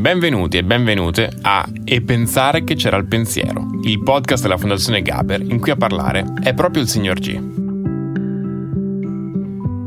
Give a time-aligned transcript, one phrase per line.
[0.00, 5.42] Benvenuti e benvenute a E pensare che c'era il pensiero, il podcast della Fondazione Gaber
[5.42, 7.38] in cui a parlare è proprio il signor G.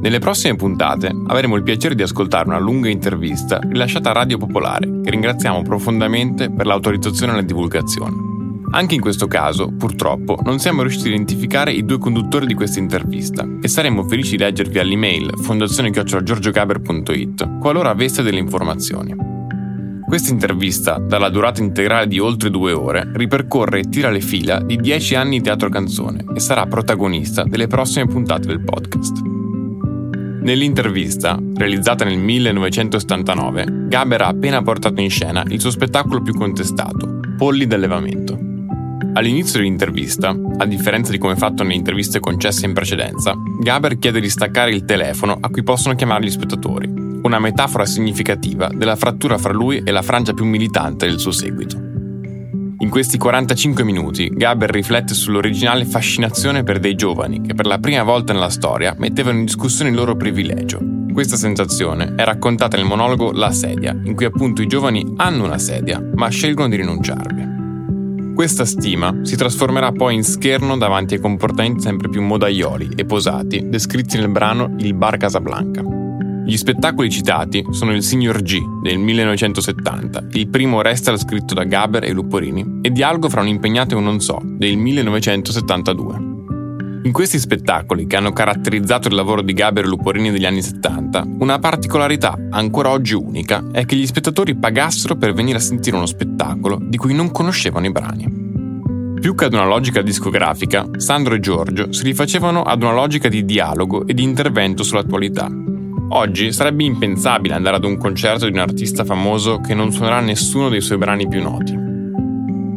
[0.01, 5.01] Nelle prossime puntate avremo il piacere di ascoltare una lunga intervista rilasciata a Radio Popolare,
[5.01, 8.13] che ringraziamo profondamente per l'autorizzazione alla divulgazione.
[8.69, 12.77] Anche in questo caso, purtroppo, non siamo riusciti a identificare i due conduttori di questa
[12.77, 19.41] intervista e saremmo felici di leggervi all'email fondazione-giorgiogaber.it qualora aveste delle informazioni.
[20.13, 24.75] Questa intervista, dalla durata integrale di oltre due ore, ripercorre e tira le fila di
[24.75, 29.21] dieci anni di teatro canzone e sarà protagonista delle prossime puntate del podcast.
[30.43, 37.19] Nell'intervista, realizzata nel 1979, Gaber ha appena portato in scena il suo spettacolo più contestato,
[37.35, 38.37] Polli d'allevamento.
[39.13, 44.29] All'inizio dell'intervista, a differenza di come fatto nelle interviste concesse in precedenza, Gaber chiede di
[44.29, 49.53] staccare il telefono a cui possono chiamare gli spettatori una metafora significativa della frattura fra
[49.53, 51.77] lui e la frangia più militante del suo seguito.
[52.79, 58.03] In questi 45 minuti Gaber riflette sull'originale fascinazione per dei giovani che per la prima
[58.03, 60.79] volta nella storia mettevano in discussione il loro privilegio.
[61.13, 65.59] Questa sensazione è raccontata nel monologo La sedia, in cui appunto i giovani hanno una
[65.59, 67.51] sedia, ma scelgono di rinunciarvi.
[68.35, 73.69] Questa stima si trasformerà poi in scherno davanti ai comportamenti sempre più modaioli e posati
[73.69, 76.02] descritti nel brano Il Bar Casablanca.
[76.45, 82.03] Gli spettacoli citati sono il Signor G del 1970, il primo resta scritto da Gaber
[82.03, 86.31] e Luporini, e Dialogo fra un impegnato e un non so del 1972.
[87.03, 91.25] In questi spettacoli, che hanno caratterizzato il lavoro di Gaber e Luporini degli anni 70,
[91.39, 96.05] una particolarità ancora oggi unica è che gli spettatori pagassero per venire a sentire uno
[96.05, 98.41] spettacolo di cui non conoscevano i brani.
[99.19, 103.45] Più che ad una logica discografica, Sandro e Giorgio si rifacevano ad una logica di
[103.45, 105.49] dialogo e di intervento sull'attualità,
[106.09, 110.69] Oggi sarebbe impensabile andare ad un concerto di un artista famoso che non suonerà nessuno
[110.69, 111.73] dei suoi brani più noti.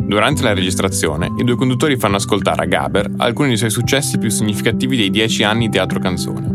[0.06, 4.30] Durante la registrazione, i due conduttori fanno ascoltare a Gaber alcuni dei suoi successi più
[4.30, 6.54] significativi dei dieci anni teatro canzone.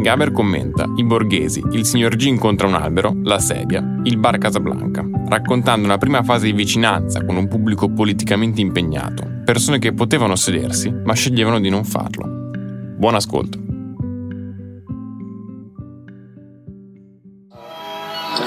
[0.00, 5.04] Gaber commenta I borghesi, il signor G incontra un albero, la sedia, il bar Casablanca,
[5.28, 10.92] raccontando una prima fase di vicinanza con un pubblico politicamente impegnato, persone che potevano sedersi
[11.04, 12.50] ma sceglievano di non farlo.
[12.96, 13.67] Buon ascolto.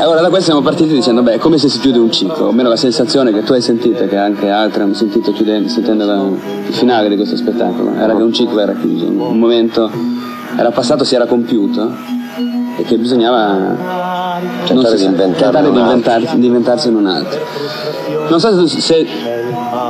[0.02, 2.70] Allora da questo siamo partiti dicendo, beh, come se si chiude un ciclo, o almeno
[2.70, 6.74] la sensazione che tu hai sentito, che anche altri hanno sentito chiudendo, sentendo la, il
[6.74, 9.92] finale di questo spettacolo, era che un ciclo era chiuso, un momento
[10.58, 11.94] era passato, si era compiuto
[12.78, 15.02] e che bisognava cercare di,
[15.38, 17.40] cercare di, inventar, di inventarsene un altro.
[18.28, 19.08] Non so se, se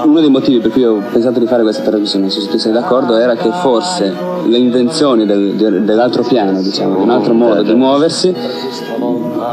[0.03, 2.57] uno dei motivi per cui ho pensato di fare questa trasmissione, non so se tu
[2.57, 4.13] sei d'accordo, era che forse
[4.45, 8.33] le invenzioni del, dell'altro piano, diciamo, un altro modo di muoversi,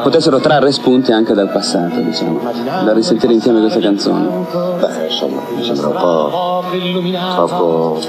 [0.03, 2.41] potessero trarre spunti anche dal passato, diciamo,
[2.85, 4.27] da risentire insieme queste canzoni.
[4.81, 6.65] Beh, insomma, mi sembra un po'
[7.35, 8.01] troppo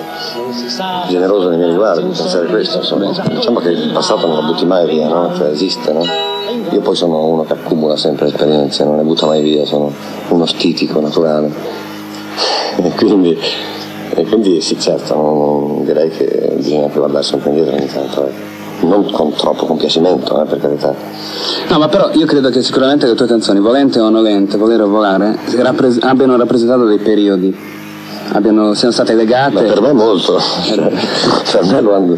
[1.07, 3.11] generoso nei miei riguardi pensare questo, insomma.
[3.27, 5.33] Diciamo che il passato non lo butti mai via, no?
[5.35, 6.03] Cioè esiste, no?
[6.71, 9.91] Io poi sono uno che accumula sempre esperienze, non ne butta mai via, sono
[10.29, 11.51] uno stitico naturale.
[12.81, 13.37] E quindi,
[14.15, 18.25] e quindi sì, certo, non, direi che bisogna anche guardarsi un po' indietro ogni tanto.
[18.25, 18.48] Eh
[18.89, 20.93] non con troppo compiacimento, eh, per carità.
[21.69, 24.89] No, ma però io credo che sicuramente le tue canzoni, volente o nolente, volere o
[24.89, 27.77] volare, rappres- abbiano rappresentato dei periodi
[28.31, 29.53] abbiano, siano state legate.
[29.53, 30.91] Ma per me molto, cioè,
[31.51, 32.17] per me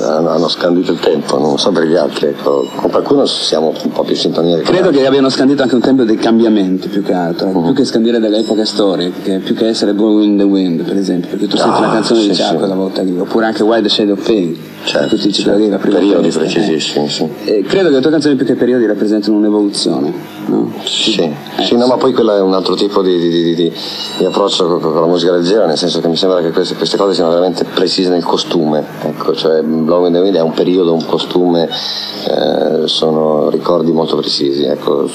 [0.00, 2.68] hanno, hanno, scandito il tempo, non so per gli altri, ecco.
[2.74, 4.58] con qualcuno siamo un po' più in sintonia.
[4.58, 7.64] Credo che abbiano scandito anche un tempo dei cambiamenti più che altro, uh-huh.
[7.64, 11.30] più che scandire delle epoche storiche, più che essere Blowing in the Wind per esempio,
[11.30, 12.56] perché tu no, senti una ah, canzone sì, di Ciao sì.
[12.56, 15.50] quella volta lì, oppure anche Why the Shade of Pale, certo, tutti certo.
[15.50, 17.28] la prima periodi precisissimi, sì.
[17.44, 20.12] E credo che le tue canzoni più che periodi rappresentano un'evoluzione,
[20.46, 20.72] no?
[20.84, 23.72] Sì, eh, sì, no, ma poi quello è un altro tipo di, di, di,
[24.18, 27.14] di approccio con la musica leggera, nel senso che mi sembra che queste, queste, cose
[27.14, 31.04] siano veramente precise nel costume, ecco, cioè Blow in the Wind è un periodo, un
[31.04, 35.08] costume, eh, sono ricordi molto precisi, ecco.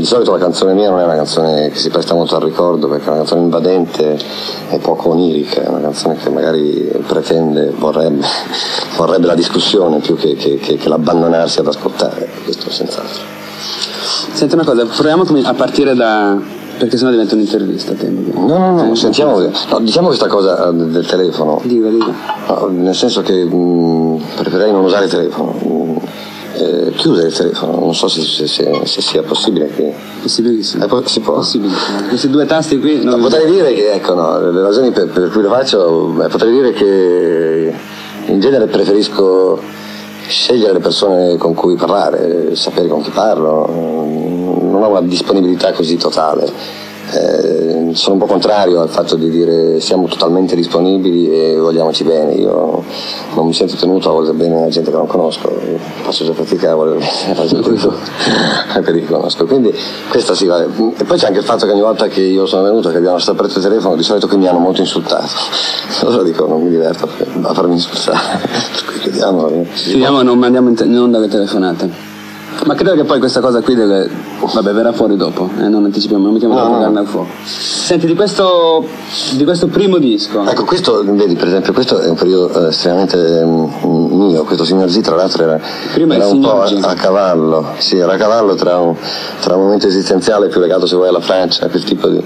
[0.00, 2.88] Di solito la canzone mia non è una canzone che si presta molto al ricordo
[2.88, 4.18] perché è una canzone invadente
[4.70, 8.24] e poco onirica, è una canzone che magari pretende, vorrebbe,
[8.96, 13.22] vorrebbe la discussione più che, che, che, che l'abbandonarsi ad ascoltare, questo senz'altro.
[14.32, 16.34] Senti una cosa, proviamo a partire da,
[16.80, 18.46] Perché sennò diventa un'intervista, temo.
[18.46, 22.14] No, no, no, sentiamo, no, diciamo questa cosa eh, del telefono, Dica, dica.
[22.48, 25.54] No, nel senso che mh, preferirei non usare il telefono,
[26.60, 29.92] eh, chiudere il telefono, non so se, se- se- se sia possibile che...
[30.22, 30.84] Possibilissimo.
[30.84, 31.34] Eh, po- si può.
[31.34, 32.08] Possibilissimo.
[32.08, 33.02] Questi due tasti qui...
[33.02, 36.52] No, potrei dire che, ecco, no, le ragioni per, per cui lo faccio, beh, potrei
[36.52, 37.74] dire che
[38.26, 39.60] in genere preferisco
[40.28, 45.96] scegliere le persone con cui parlare, sapere con chi parlo, non ho una disponibilità così
[45.96, 46.79] totale.
[47.12, 52.32] Eh, sono un po' contrario al fatto di dire siamo totalmente disponibili e vogliamoci bene.
[52.34, 52.84] Io
[53.34, 55.52] non mi sento tenuto a voler bene la gente che non conosco,
[56.02, 59.44] faccio già fatica a voler bene la gente che, che conosco.
[59.46, 59.74] Quindi
[60.08, 60.68] questa sì vale.
[60.96, 63.16] E poi c'è anche il fatto che ogni volta che io sono venuto che abbiamo
[63.16, 65.28] lasciato aperto il telefono, di solito qui mi hanno molto insultato.
[66.02, 67.08] Allora dico, non mi diverto
[67.42, 68.40] a farmi insultare.
[69.02, 69.66] Chiudiamo.
[69.74, 72.09] Chiudiamo, non mandiamo in, te- in onda le telefonate.
[72.66, 74.08] Ma credo che poi questa cosa qui deve.
[74.40, 76.82] Vabbè, verrà fuori dopo, eh, non anticipiamo, non mettiamo No, troppo no.
[76.82, 77.28] carne al fuoco.
[77.44, 78.84] Senti, di questo,
[79.36, 80.44] di questo primo disco.
[80.46, 84.44] Ecco, questo, vedi, per esempio, questo è un periodo eh, estremamente mm, mio.
[84.44, 85.60] Questo signor Z, tra l'altro, era,
[85.92, 87.66] Prima era un po' a, a cavallo.
[87.78, 88.94] Sì, era a cavallo tra un,
[89.40, 92.22] tra un momento esistenziale più legato, se vuoi, alla Francia, quel tipo di,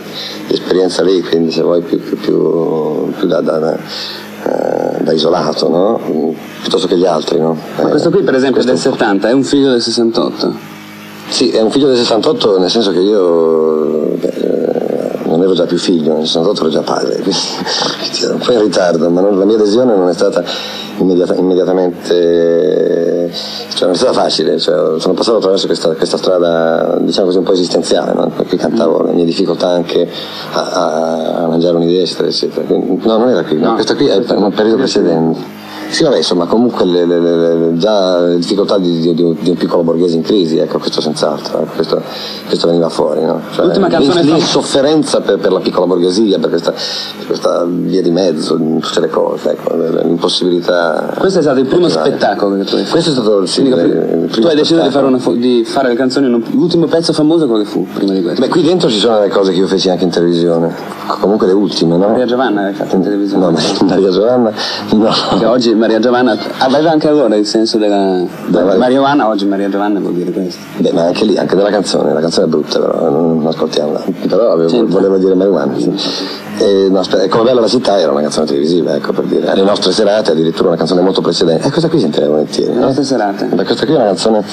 [0.46, 5.12] di esperienza lì, quindi se vuoi più, più, più, più da, da- da, eh, da
[5.12, 6.23] isolato, no?
[6.64, 7.56] Piuttosto che gli altri, no?
[7.76, 9.02] Ma questo qui, per esempio, è del questo un po'.
[9.05, 10.55] 70, è un figlio del 68.
[11.28, 15.64] Sì, è un figlio del 68 nel senso che io beh, eh, non ero già
[15.66, 17.37] più figlio, nel 68 ero già padre, quindi
[17.99, 20.43] quindi ero un po' in ritardo, ma non- la mia adesione non è stata
[20.99, 23.31] immediata- immediatamente,
[23.75, 27.44] cioè non è stata facile, cioè, sono passato attraverso questa, questa strada diciamo così un
[27.44, 28.31] po' esistenziale, no?
[28.34, 30.08] per cui cantavo le mie difficoltà anche
[30.52, 32.64] a, a- a mangiare un'idea eccetera eccetera.
[32.67, 35.62] Quindi- no, non era qui, no, No, questo qui è un periodo precedente.
[35.90, 39.54] Sì, vabbè, insomma, comunque le, le- le- già le difficoltà di, di- di un- un
[39.54, 42.02] piccolo borghese in crisi, ecco, questo senz'altro, ecco, questo,
[42.48, 43.40] questo veniva fuori, no?
[43.54, 48.10] Cioè, L'ultima canzone L'insofferenza per, per la piccola borghesia, per questa, per questa via di
[48.10, 51.12] mezzo, tutte le cose, ecco, l'impossibilità.
[51.19, 52.08] Questo è stato il primo arrivare.
[52.10, 52.90] spettacolo che tu hai fatto.
[52.92, 55.64] Questo è stato sì, Quindi, il- il tu primo hai deciso di fare, fo- di
[55.64, 58.40] fare le canzoni, non- l'ultimo pezzo famoso quale fu prima di questo?
[58.40, 60.75] Beh, qui dentro ci sono le cose che io feci anche in televisione,
[61.20, 62.08] comunque le ultime, no?
[62.08, 63.44] Maria Giovanna l'hai fatta in televisione?
[63.44, 64.52] No, ma- Maria Giovanna,
[64.92, 65.10] no.
[65.31, 68.76] Perché oggi Maria Giovanna aveva anche allora il senso della, della.
[68.76, 70.60] Maria Giovanna, oggi Maria Giovanna vuol dire questo.
[70.78, 74.04] Beh, ma anche lì, anche nella canzone, la canzone è brutta però, non, ascoltiamola.
[74.28, 75.74] Però avevo- volevo dire marijuana.
[76.58, 79.50] E, no, aspetta, come bella la città era una canzone televisiva, ecco per dire.
[79.50, 81.66] Alle nostre serate addirittura una canzone molto precedente.
[81.66, 82.72] E questa qui sentirei volentieri.
[82.72, 82.86] Le no?
[82.86, 83.44] nostre serate.
[83.46, 84.44] Beh, questa qui è una canzone.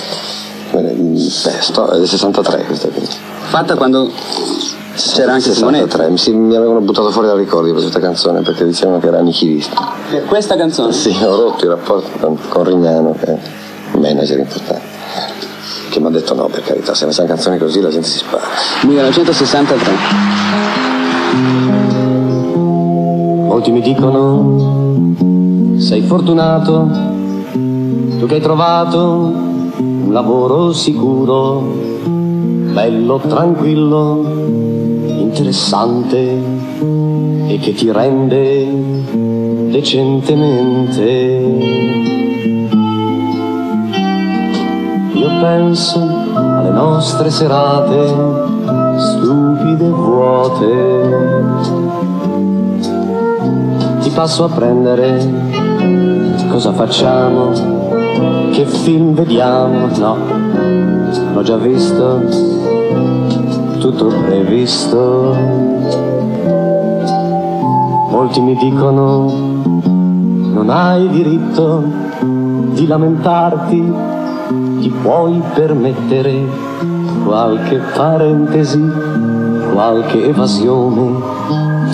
[0.71, 1.29] eh, Beh,
[1.59, 3.07] sto, è del 63 questa qui.
[3.49, 4.09] Fatta quando
[4.95, 5.89] c'era anche Simonetti.
[5.89, 9.07] 63, mi, si- mi avevano buttato fuori dai ricordi per questa canzone perché dicevano che
[9.07, 9.93] era nichilista.
[10.09, 10.91] Per questa canzone.
[10.93, 13.37] Sì, ho rotto i rapporti con, con Rignano, che è
[13.93, 14.89] un manager importante.
[15.89, 18.43] Che mi ha detto no, per carità, se facciamo canzoni così la gente si spara.
[18.83, 19.91] 1963.
[23.47, 25.13] Molti mi dicono
[25.77, 26.87] sei fortunato,
[27.51, 29.33] tu che hai trovato
[29.77, 31.99] un lavoro sicuro,
[32.71, 34.23] bello, tranquillo,
[35.05, 36.41] interessante
[37.47, 38.67] e che ti rende
[39.69, 41.11] decentemente.
[45.13, 45.99] Io penso
[46.33, 48.07] alle nostre serate
[48.97, 51.09] stupide e vuote.
[54.01, 55.19] Ti passo a prendere,
[56.49, 57.51] cosa facciamo,
[58.51, 60.17] che film vediamo, no,
[61.33, 62.50] l'ho già visto,
[63.81, 65.35] tutto previsto.
[68.11, 69.25] Molti mi dicono,
[69.81, 71.83] non hai diritto
[72.73, 73.93] di lamentarti,
[74.81, 76.45] ti puoi permettere
[77.25, 78.87] qualche parentesi,
[79.73, 81.19] qualche evasione,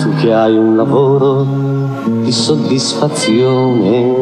[0.02, 1.46] tu che hai un lavoro
[2.04, 4.12] di soddisfazione.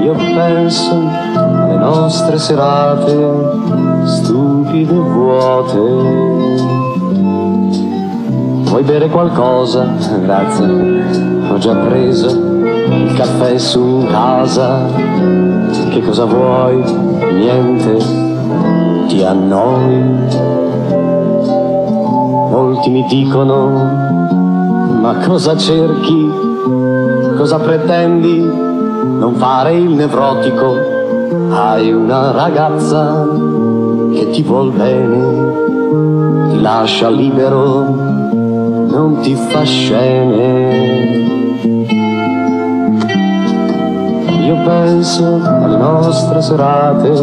[0.00, 1.19] Io penso
[1.94, 3.16] nostre serate
[4.04, 5.78] stupide e vuote.
[8.68, 9.84] Vuoi bere qualcosa?
[10.22, 10.66] Grazie,
[11.50, 14.86] ho già preso il caffè su casa.
[15.90, 16.82] Che cosa vuoi?
[17.32, 17.96] Niente,
[19.08, 20.28] ti annoi.
[22.50, 23.68] Molti mi dicono,
[25.00, 26.30] ma cosa cerchi?
[27.36, 28.38] Cosa pretendi?
[29.18, 30.99] Non fare il nevrotico.
[31.32, 33.24] Hai una ragazza
[34.12, 41.18] che ti vuol bene, ti lascia libero, non ti fa scene.
[44.44, 47.14] Io penso alle nostre serate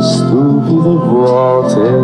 [0.00, 2.00] stupide e vuote.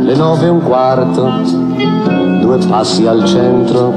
[0.00, 1.30] le nove e un quarto,
[2.40, 3.92] due passi al centro,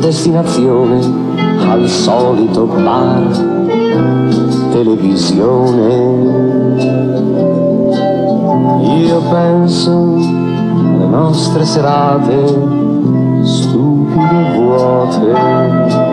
[0.00, 3.28] destinazione al solito bar,
[4.70, 6.16] televisione.
[8.80, 12.44] Io penso alle nostre serate
[13.42, 16.06] stupide vuote.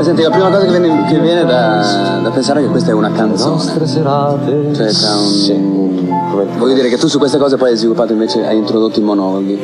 [0.00, 2.94] Senti, la prima cosa che viene, che viene da, da pensare è che questa è
[2.94, 3.50] una Le canzone.
[3.50, 4.90] nostre serate Cioè, un...
[4.90, 5.78] Sì.
[6.58, 9.58] Voglio dire che tu su queste cose poi hai sviluppato invece, hai introdotto i monologhi,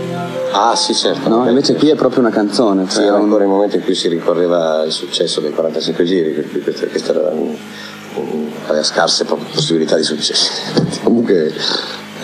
[0.53, 1.29] Ah sì certo.
[1.29, 1.49] no?
[1.49, 2.85] Invece qui è proprio una canzone.
[2.89, 6.05] Sì, Cioè era un- ancora il momento in cui si ricorreva il successo dei 45
[6.05, 7.33] giri, questa, questa era
[8.69, 10.51] aveva scarse possibilità di successo.
[11.05, 11.53] Comunque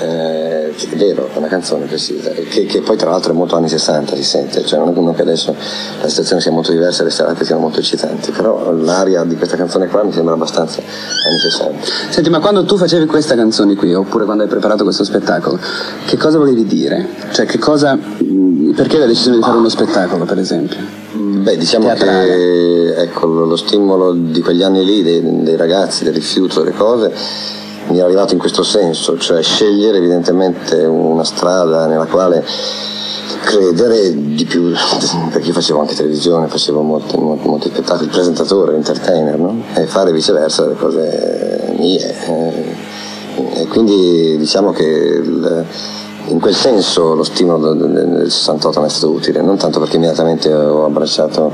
[0.01, 0.42] eh,
[0.91, 4.15] è vero, è una canzone precisa, che, che poi tra l'altro è molto anni 60,
[4.17, 5.55] si sente, cioè non è uno che adesso
[6.01, 9.57] la situazione sia molto diversa e le serate siano molto eccitanti, però l'aria di questa
[9.57, 11.87] canzone qua mi sembra abbastanza anni 60.
[12.11, 15.59] Senti, ma quando tu facevi queste canzoni qui, oppure quando hai preparato questo spettacolo,
[16.07, 17.09] che cosa volevi dire?
[17.33, 17.99] Cioè, che cosa...
[18.75, 20.79] Perché la decisione di fare uno spettacolo, per esempio?
[21.13, 22.27] Beh, diciamo Teatrale.
[22.27, 26.75] che ecco, lo, lo stimolo di quegli anni lì, dei, dei ragazzi, del rifiuto delle
[26.75, 27.13] cose,
[27.89, 32.45] mi è arrivato in questo senso, cioè scegliere evidentemente una strada nella quale
[33.43, 34.73] credere di più,
[35.31, 39.63] perché io facevo anche televisione, facevo molti, molti, molti spettacoli, presentatore, entertainer, no?
[39.75, 42.15] e fare viceversa le cose mie.
[42.27, 42.91] eh.
[43.55, 45.65] E quindi diciamo che il-
[46.33, 49.79] in quel senso lo stimolo del, del- del 68 mi è stato utile, non tanto
[49.79, 51.53] perché immediatamente ho abbracciato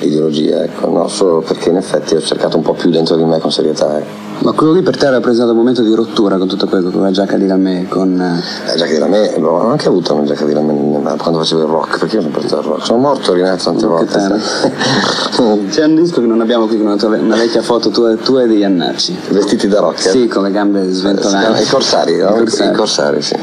[0.00, 3.38] l'ideologia, ecco, no, solo perché in effetti ho cercato un po' più dentro di me
[3.38, 3.98] con serietà.
[3.98, 4.28] Ecco.
[4.42, 7.02] Ma quello lì per te era rappresentato un momento di rottura con tutto quello, con
[7.02, 8.18] la giacca di Gamè, con...
[8.18, 10.72] eh, La giacca di lame, l'ho anche avuto una giacca di lame
[11.02, 12.84] ma quando facevo il rock, perché io ho sempre fatto il rock.
[12.86, 14.18] Sono morto rinato tante volte.
[15.70, 18.46] C'è un disco che non abbiamo qui, una, tua- una vecchia foto tua, tua e
[18.46, 19.14] degli Annacci.
[19.28, 19.98] Vestiti da rock.
[19.98, 22.30] Sì, con le gambe Eh, chiama- I corsari, no?
[22.30, 22.70] I corsari.
[22.70, 23.36] I corsari, sì.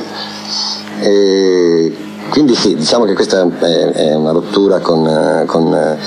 [0.99, 1.95] E
[2.29, 5.97] quindi sì, diciamo che questa è, una rottura con, eh, con, eh,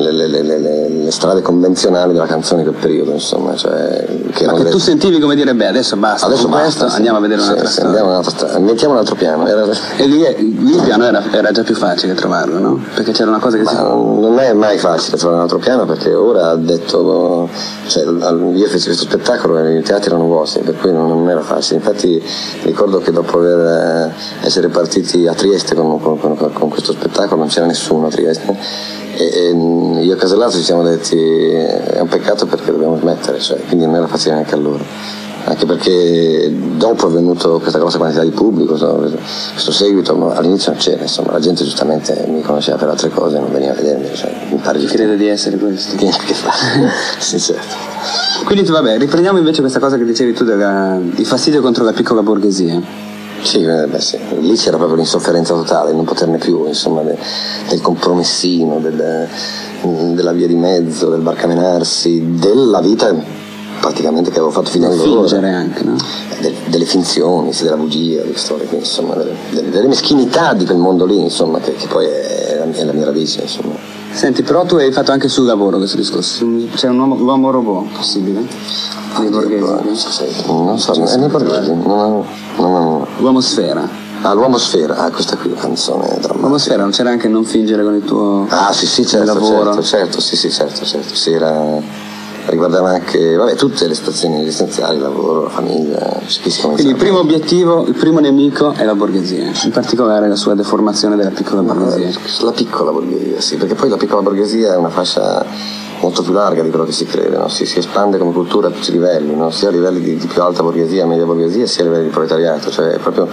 [0.00, 3.54] le, le- le- le- strade convenzionali della canzone quel periodo, insomma.
[3.56, 6.96] Cioè, che Ma che tu sentivi come dire, beh, adesso basta, Adesso basta, sì.
[6.96, 7.88] andiamo a vedere un'altra sì, storia.
[7.90, 8.58] andiamo un'altra strada.
[8.58, 9.46] Mettiamo un altro piano.
[9.46, 10.18] Era- E lì,
[10.58, 12.80] lì il piano era, era già più facile trovarlo, no?
[12.94, 13.74] Perché c'era una cosa che si...
[13.74, 17.48] Ma non è mai facile trovare un altro piano perché ora ha detto,
[17.86, 21.40] cioè, io feci questo spettacolo e i teatri erano vuoti, per cui non, non era
[21.40, 21.76] facile.
[21.76, 22.22] Infatti
[22.64, 24.12] ricordo che dopo aver,
[24.42, 28.10] eh, essere partiti a Trieste con, con- con- con questo spettacolo non c'era nessuno a
[28.10, 28.56] Trieste
[29.18, 33.60] e, e io e Casellato ci siamo detti è un peccato perché dobbiamo smettere, cioè,
[33.66, 38.22] quindi non era facile neanche a loro anche perché dopo è venuto questa grossa quantità
[38.22, 39.08] di pubblico, insomma,
[39.52, 43.38] questo seguito, ma all'inizio non c'era, insomma, la gente giustamente mi conosceva per altre cose,
[43.38, 44.94] non veniva a vedermi, cioè, mi pare giusto.
[44.94, 45.96] Crede di essere questo.
[45.96, 46.52] Che che fa?
[47.18, 47.74] sì, certo.
[48.44, 52.22] Quindi vabbè, riprendiamo invece questa cosa che dicevi tu della, di fastidio contro la piccola
[52.22, 53.07] borghesia.
[53.48, 57.16] Sì, eh, beh, sì, lì c'era proprio l'insofferenza totale, non poterne più, insomma, de-
[57.70, 59.26] del compromessino, del-
[60.12, 63.14] della via di mezzo, del barcamenarsi, della vita
[63.80, 65.20] praticamente che avevo fatto fino Del allora.
[65.28, 65.96] fingere anche, no?
[66.40, 71.18] del- delle finzioni, della bugia, delle storie, insomma, delle, delle- meschinità di quel mondo lì,
[71.18, 73.74] insomma, che, che poi è, è la mia radice, insomma.
[74.18, 76.44] Senti, però tu hai fatto anche sul lavoro questo discorso.
[76.74, 78.44] C'è un uomo, l'uomo robot possibile?
[79.20, 79.94] Nei borghesi.
[79.94, 82.24] Sì, Non so, è nei borghesi, non,
[82.56, 83.88] non, non, L'uomo sfera.
[84.22, 86.34] Ah, l'uomo sfera, ah, questa qui è una canzone drammatica.
[86.36, 89.66] L'uomo sfera non c'era anche non fingere con il tuo Ah, sì, sì, certo, lavoro.
[89.74, 91.80] certo, certo, sì, sì, certo, certo, sì, era...
[92.48, 96.18] Riguardava anche, vabbè, tutte le situazioni esistenziali, il lavoro, la famiglia,
[96.62, 101.14] Quindi il primo obiettivo, il primo nemico è la borghesia, in particolare la sua deformazione
[101.16, 102.18] della piccola borghesia.
[102.40, 105.44] La piccola borghesia, sì, perché poi la piccola borghesia è una fascia
[106.00, 107.48] molto più larga di quello che si crede, no?
[107.48, 109.50] si, si espande come cultura a tutti i livelli, no?
[109.50, 112.70] sia a livelli di, di più alta borghesia, media borghesia, sia a livelli di proletariato,
[112.70, 113.28] cioè è proprio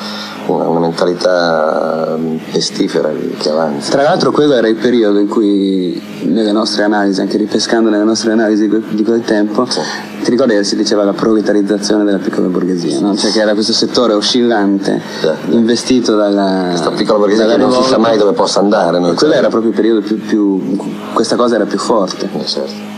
[0.47, 2.17] una, una mentalità
[2.51, 3.91] pestifera che avanza.
[3.91, 8.31] Tra l'altro quello era il periodo in cui nelle nostre analisi, anche ripescando nelle nostre
[8.31, 13.15] analisi di quel, tempo, ti ricordi che si diceva la proletarizzazione della piccola borghesia, no?
[13.15, 15.35] cioè che era questo settore oscillante, già.
[15.49, 16.67] investito dalla...
[16.69, 18.99] Questa piccola borghesia che non si sa mai dove possa andare.
[18.99, 19.13] No?
[19.13, 20.77] Quello era proprio il periodo più, più...
[21.13, 22.27] questa cosa era più forte.
[22.63, 22.93] Eh, certo.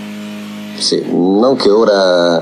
[0.81, 2.41] Sì, non che ora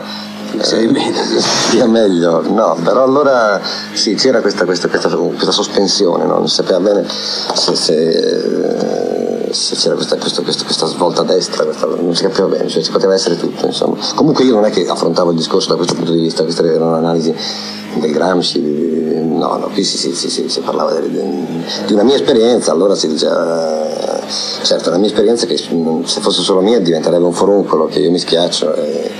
[0.60, 1.22] Sei meglio.
[1.70, 3.60] sia meglio, no, però allora
[3.94, 6.36] sì, c'era questa, questa, questa, questa sospensione, no?
[6.38, 11.88] non si sapeva bene se, se- se c'era questa, questo- questa svolta a destra, questa-
[11.88, 13.98] non si capiva bene, cioè ci poteva essere tutto, insomma.
[14.16, 16.96] Comunque io non è che affrontavo il discorso da questo punto di vista, queste erano
[16.96, 17.34] analisi
[17.96, 22.72] del Gramsci, no, no, qui si, si, si, si parlava di, di, una mia esperienza,
[22.72, 24.22] allora si diceva,
[24.64, 28.20] certo la mia esperienza che se fosse solo mia diventerebbe un foruncolo che io mi
[28.20, 29.12] schiaccio e,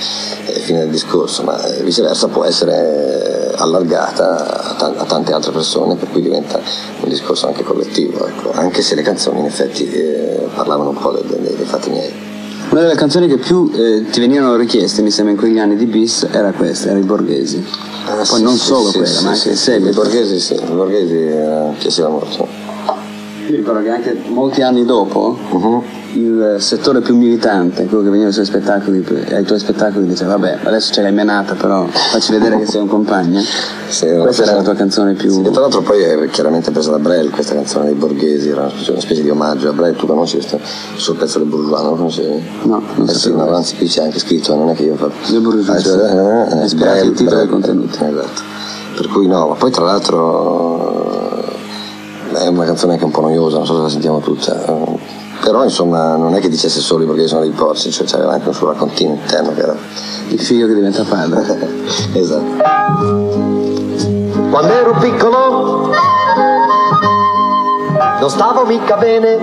[0.46, 5.96] e fine del discorso, ma viceversa può essere allargata a, t- a, tante altre persone
[5.96, 6.60] per cui diventa
[7.02, 8.52] un discorso anche collettivo, ecco.
[8.52, 12.34] anche se le canzoni in effetti eh, parlavano un po' dei, dei, dei fatti miei.
[12.70, 15.86] Una delle canzoni che più eh, ti venivano richieste, mi sembra, in quegli anni di
[15.86, 17.64] bis era questa, era i Borghesi.
[18.08, 20.02] Ah, Poi sì, non sì, solo sì, quella, ma anche il seguito.
[20.02, 22.48] Borghesi, sì, Borghesi eh, piaceva molto.
[23.48, 25.84] Io ricordo che anche molti anni dopo Uh-huh.
[26.14, 30.60] il settore più militante, quello che veniva ai suoi spettacoli, ai tuoi spettacoli, diceva vabbè,
[30.64, 33.40] adesso ce l'hai menata, però facci vedere che sei un compagno.
[33.88, 35.30] Sì, Questa era la tua canzone più...
[35.30, 38.64] Sì, e tra l'altro poi è chiaramente presa da Brel questa canzone dei Borghesi, era
[38.64, 40.60] una specie, di omaggio a Brel, tu conosci questo,
[40.96, 42.44] sul pezzo del Bourgeois, non lo conoscevi?
[42.64, 45.32] No, non eh sì, no, anzi qui c'è anche scritto, non è che io faccio.
[45.32, 47.94] Del Bourgeois, Ah, cioè, eh, eh, Ispirato Brel, il titolo Brel, contenuto.
[48.06, 48.54] Esatto.
[48.96, 51.15] Per cui no, ma poi tra l'altro eh,
[52.46, 54.66] è una canzone anche un po' noiosa, non so se la sentiamo tutta.
[54.66, 55.00] eh,
[55.42, 58.48] Però insomma non è che dicesse solo i Borghesi sono dei porci, cioè c'era anche
[58.48, 59.76] un suo raccontino interno che era.
[60.28, 61.44] Il figlio che diventa padre.
[62.14, 62.64] esatto.
[64.52, 65.92] Quando ero piccolo
[68.20, 69.38] non stavo mica bene,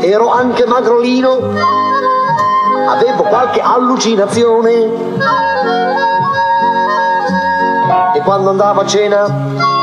[0.00, 1.38] ero anche magrolino,
[2.88, 4.72] avevo qualche allucinazione
[8.14, 9.75] e quando andavo a cena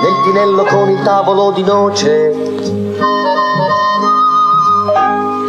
[0.00, 2.50] nel tinello con il tavolo di noce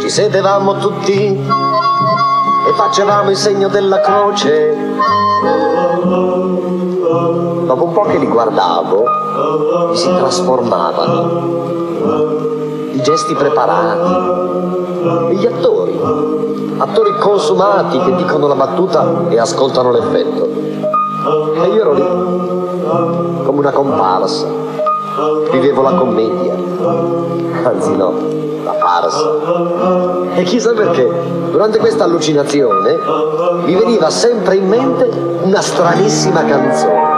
[0.02, 1.38] ci sedevamo tutti
[2.66, 4.76] e facevamo il segno della croce.
[7.66, 9.04] Dopo un po' che li guardavo,
[9.94, 11.60] si trasformavano.
[12.92, 14.12] I gesti preparati,
[15.30, 16.00] e gli attori,
[16.78, 20.48] attori consumati che dicono la battuta e ascoltano l'effetto.
[21.62, 22.61] E io ero lì,
[23.44, 24.46] come una comparsa,
[25.50, 26.54] vivevo la commedia,
[27.64, 28.14] anzi no,
[28.64, 30.34] la farsa.
[30.34, 31.08] E chissà perché,
[31.50, 32.98] durante questa allucinazione
[33.64, 35.10] mi veniva sempre in mente
[35.42, 37.12] una stranissima canzone.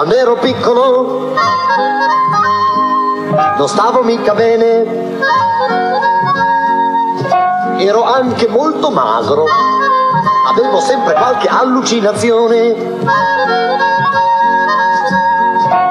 [0.00, 1.34] Quando ero piccolo
[3.58, 5.18] non stavo mica bene,
[7.76, 9.44] ero anche molto magro,
[10.48, 12.56] avevo sempre qualche allucinazione.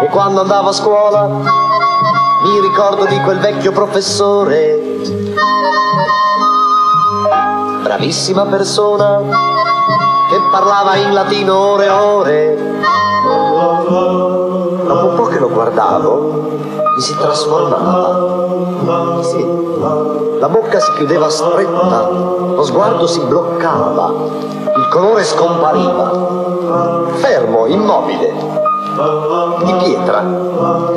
[0.02, 4.82] E quando andavo a scuola mi ricordo di quel vecchio professore,
[7.84, 9.20] bravissima persona
[10.32, 12.69] che parlava in latino ore e ore.
[14.90, 16.50] Dopo un po' che lo guardavo,
[16.96, 19.22] mi si trasformava.
[19.22, 19.46] Sì,
[20.40, 24.12] la bocca si chiudeva stretta, lo sguardo si bloccava,
[24.76, 27.06] il colore scompariva.
[27.18, 28.34] Fermo, immobile,
[29.64, 30.26] di pietra.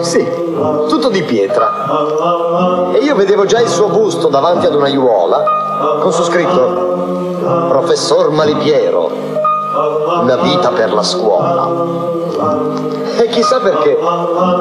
[0.01, 0.27] Sì,
[0.89, 1.71] tutto di pietra.
[2.95, 5.45] E io vedevo già il suo busto davanti ad una aiuola
[6.01, 7.37] con su scritto
[7.69, 9.11] Professor Malipiero,
[9.75, 11.69] una vita per la scuola.
[13.19, 13.99] E chissà perché,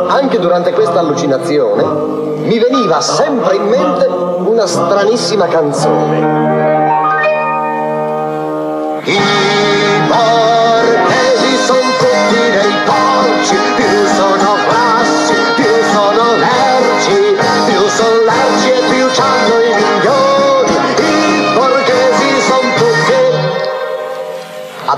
[0.07, 6.19] anche durante questa allucinazione, mi veniva sempre in mente una stranissima canzone.
[9.03, 9.19] I
[10.07, 13.10] borghesi sono tutti dei porci,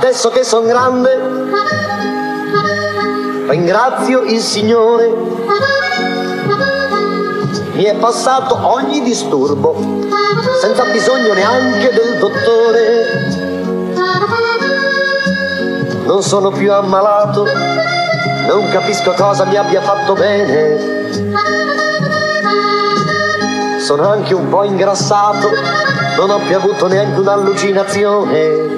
[0.05, 1.17] Adesso che sono grande,
[3.47, 5.09] ringrazio il Signore.
[7.71, 9.73] Mi è passato ogni disturbo,
[10.59, 13.29] senza bisogno neanche del dottore.
[16.03, 21.11] Non sono più ammalato, non capisco cosa mi abbia fatto bene.
[23.79, 25.49] Sono anche un po' ingrassato,
[26.17, 28.72] non ho più avuto neanche un'allucinazione.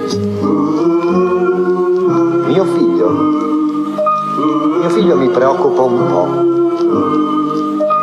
[2.56, 3.10] Mio figlio,
[4.80, 6.26] mio figlio mi preoccupa un po'.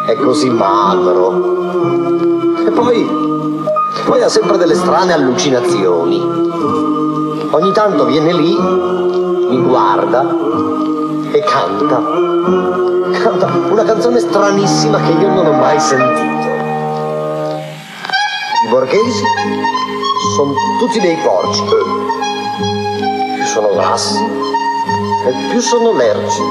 [0.04, 1.30] È così magro.
[2.66, 3.08] E poi,
[4.04, 6.20] poi ha sempre delle strane allucinazioni.
[7.50, 10.22] Ogni tanto viene lì, mi guarda
[11.32, 12.02] e canta.
[13.22, 16.50] Canta una canzone stranissima che io non ho mai sentito.
[18.66, 19.22] I borghesi
[20.36, 22.01] sono tutti dei porci.
[23.74, 24.18] Grassi
[25.26, 26.42] e più sono lerci.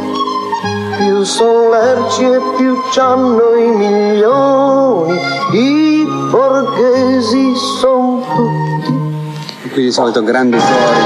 [0.97, 5.19] Più sono lerci e più c'hanno i milioni.
[5.51, 9.69] I borghesi sono tutti.
[9.71, 10.99] Qui di solito grandi fuori.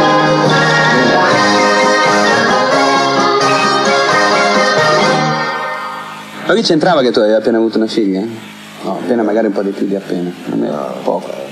[6.45, 8.21] Ma qui c'entrava che tu avevi appena avuto una figlia?
[8.83, 11.44] No, appena magari un po' di più di appena, non è poco.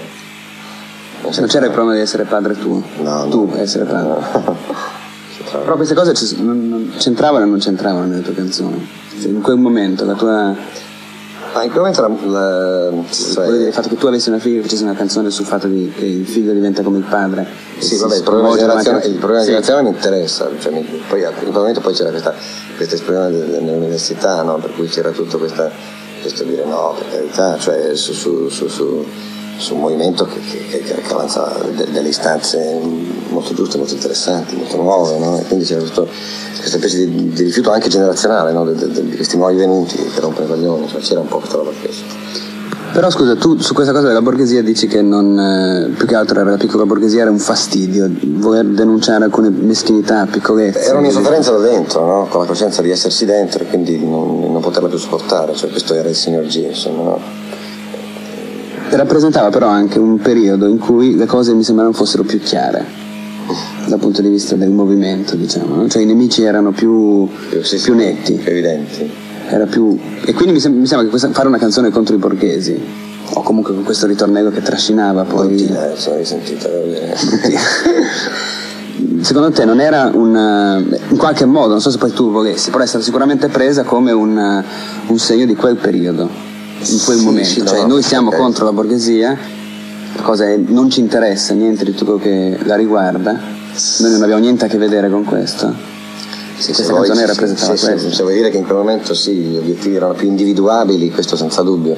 [1.39, 2.81] Non c'era il problema di essere padre tuo?
[3.01, 3.27] No, no.
[3.29, 4.21] Tu essere padre.
[5.51, 6.13] Però queste cose
[6.97, 8.87] c'entravano o non c'entravano nelle tue canzoni?
[9.21, 10.55] Cioè, in quel momento la tua...
[11.53, 12.09] Ma in quel momento la,
[12.89, 15.67] la- cioè- il fatto che tu avessi una figlia e facessi una canzone sul fatto
[15.67, 17.45] di- che il figlio diventa come il padre.
[17.77, 19.47] Sì, vabbè, il problema davanti a- il problema Sì.
[19.49, 22.33] generazionale mi interessa, cioè, mi- poi, in quel momento poi c'era questa,
[22.75, 24.55] questa de- nell'università, no?
[24.55, 25.69] per cui c'era tutto questa,
[26.21, 29.05] questo dire no, per carità, cioè su, su, su, su,
[29.57, 32.79] su un movimento che, che, che, che avanza de- delle istanze
[33.29, 35.39] molto giuste, molto interessanti, molto nuove, no?
[35.39, 36.07] e quindi c'era questo,
[36.57, 38.65] questa specie di, di rifiuto anche generazionale no?
[38.65, 41.57] de- de- di questi nuovi venuti che rompono i coglioni, cioè, c'era un po' questa
[41.57, 41.89] roba qui.
[42.93, 46.39] Però scusa, tu su questa cosa della borghesia dici che non, eh, più che altro
[46.39, 50.89] era la piccola borghesia, era un fastidio, voler denunciare alcune meschinità, piccolezze.
[50.89, 52.27] Era un'insofferenza da dentro, no?
[52.29, 55.95] con la coscienza di essersi dentro e quindi non, non poterla più sopportare, cioè, questo
[55.95, 57.03] era il signor G, insomma.
[57.03, 57.42] No?
[58.95, 62.85] Rappresentava però anche un periodo in cui le cose mi sembrano fossero più chiare
[63.87, 65.87] dal punto di vista del movimento, diciamo, no?
[65.89, 67.27] cioè i nemici erano più,
[67.61, 69.09] Sì, più netti, più evidenti.
[69.49, 69.99] era più...
[70.23, 72.79] e quindi mi, sem- mi sembra che questa- fare una canzone contro i borghesi,
[73.33, 75.47] o comunque con questo ritornello che trascinava poi...
[75.47, 76.69] Brutti, eh, sono risentita.
[79.21, 82.83] Secondo te non era un, in qualche modo, non so se poi tu volessi, però
[82.83, 84.63] è stata sicuramente presa come un,
[85.07, 86.29] un segno di quel periodo,
[86.91, 87.49] in quel Sì, momento.
[87.49, 88.37] sì, cioè no, noi siamo ok.
[88.37, 89.37] contro la borghesia,
[90.15, 94.21] la cosa è, non ci interessa niente di tutto quello che la riguarda, noi non
[94.21, 95.73] abbiamo niente a che vedere con questo.
[96.57, 98.11] Sì, Questa canzone sì, rappresentava sì, questo.
[98.11, 101.61] se vuoi dire che in quel momento sì, gli obiettivi erano più individuabili, questo senza
[101.63, 101.97] dubbio,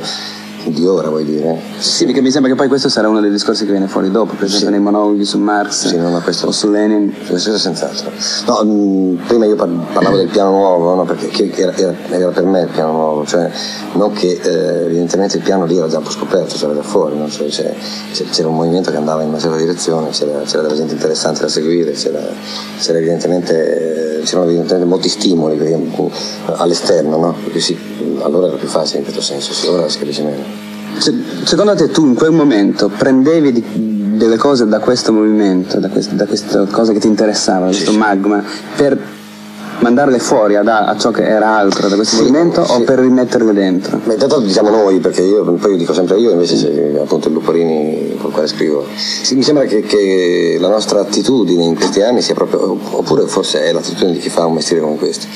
[0.71, 1.59] di ora vuoi dire?
[1.77, 4.33] Sì, perché mi sembra che poi questo sarà uno dei discorsi che viene fuori dopo,
[4.35, 4.71] per esempio Sì.
[4.73, 7.13] nei monologhi su Marx Sì, no, questo- o su Lenin.
[7.27, 8.11] Questo senz'altro.
[8.47, 12.43] No, mh, prima io par- parlavo del piano nuovo, no, perché era, era- era per
[12.45, 13.49] me il piano nuovo, cioè
[13.93, 17.17] non che eh, evidentemente il piano lì era già un po' scoperto, c'era da fuori,
[17.17, 17.29] no?
[17.29, 17.73] Cioè,
[18.31, 21.47] c'era un movimento che andava in una certa direzione, c'era, c'era della gente interessante da
[21.47, 22.21] seguire, c'era,
[22.79, 25.77] c'era evidentemente, eh, c'erano evidentemente molti stimoli perché,
[26.57, 27.35] all'esterno, no?
[27.43, 27.77] Perché sì,
[28.21, 30.54] allora era più facile in questo senso, sì, ora si capisce meno.
[30.97, 33.63] Se- secondo te tu in quel momento prendevi di-
[34.17, 37.91] delle cose da questo movimento, da, quest- da questa cosa che ti interessava, da questo
[37.93, 38.41] magma,
[38.75, 38.97] per
[39.79, 42.83] mandarle fuori ad- a, ciò che era altro da questo Sì, movimento o sì.
[42.83, 43.99] per rimetterle dentro?
[44.05, 47.33] Ma intanto diciamo noi, perché io poi io dico sempre io, invece c'è appunto il
[47.33, 48.85] Luporini con il quale scrivo.
[48.95, 53.63] Sì, mi sembra che, che la nostra attitudine in questi anni sia proprio, oppure forse
[53.65, 55.27] è l'attitudine di chi fa un mestiere come questo,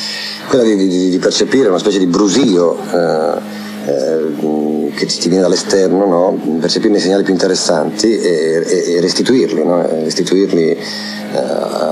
[0.48, 6.06] quella di, di- di percepire una specie di brusio eh, eh, che ti viene dall'esterno,
[6.06, 6.58] no?
[6.60, 9.82] percepirne i segnali più interessanti e, e- e restituirli, no?
[9.88, 10.78] Restituirli eh,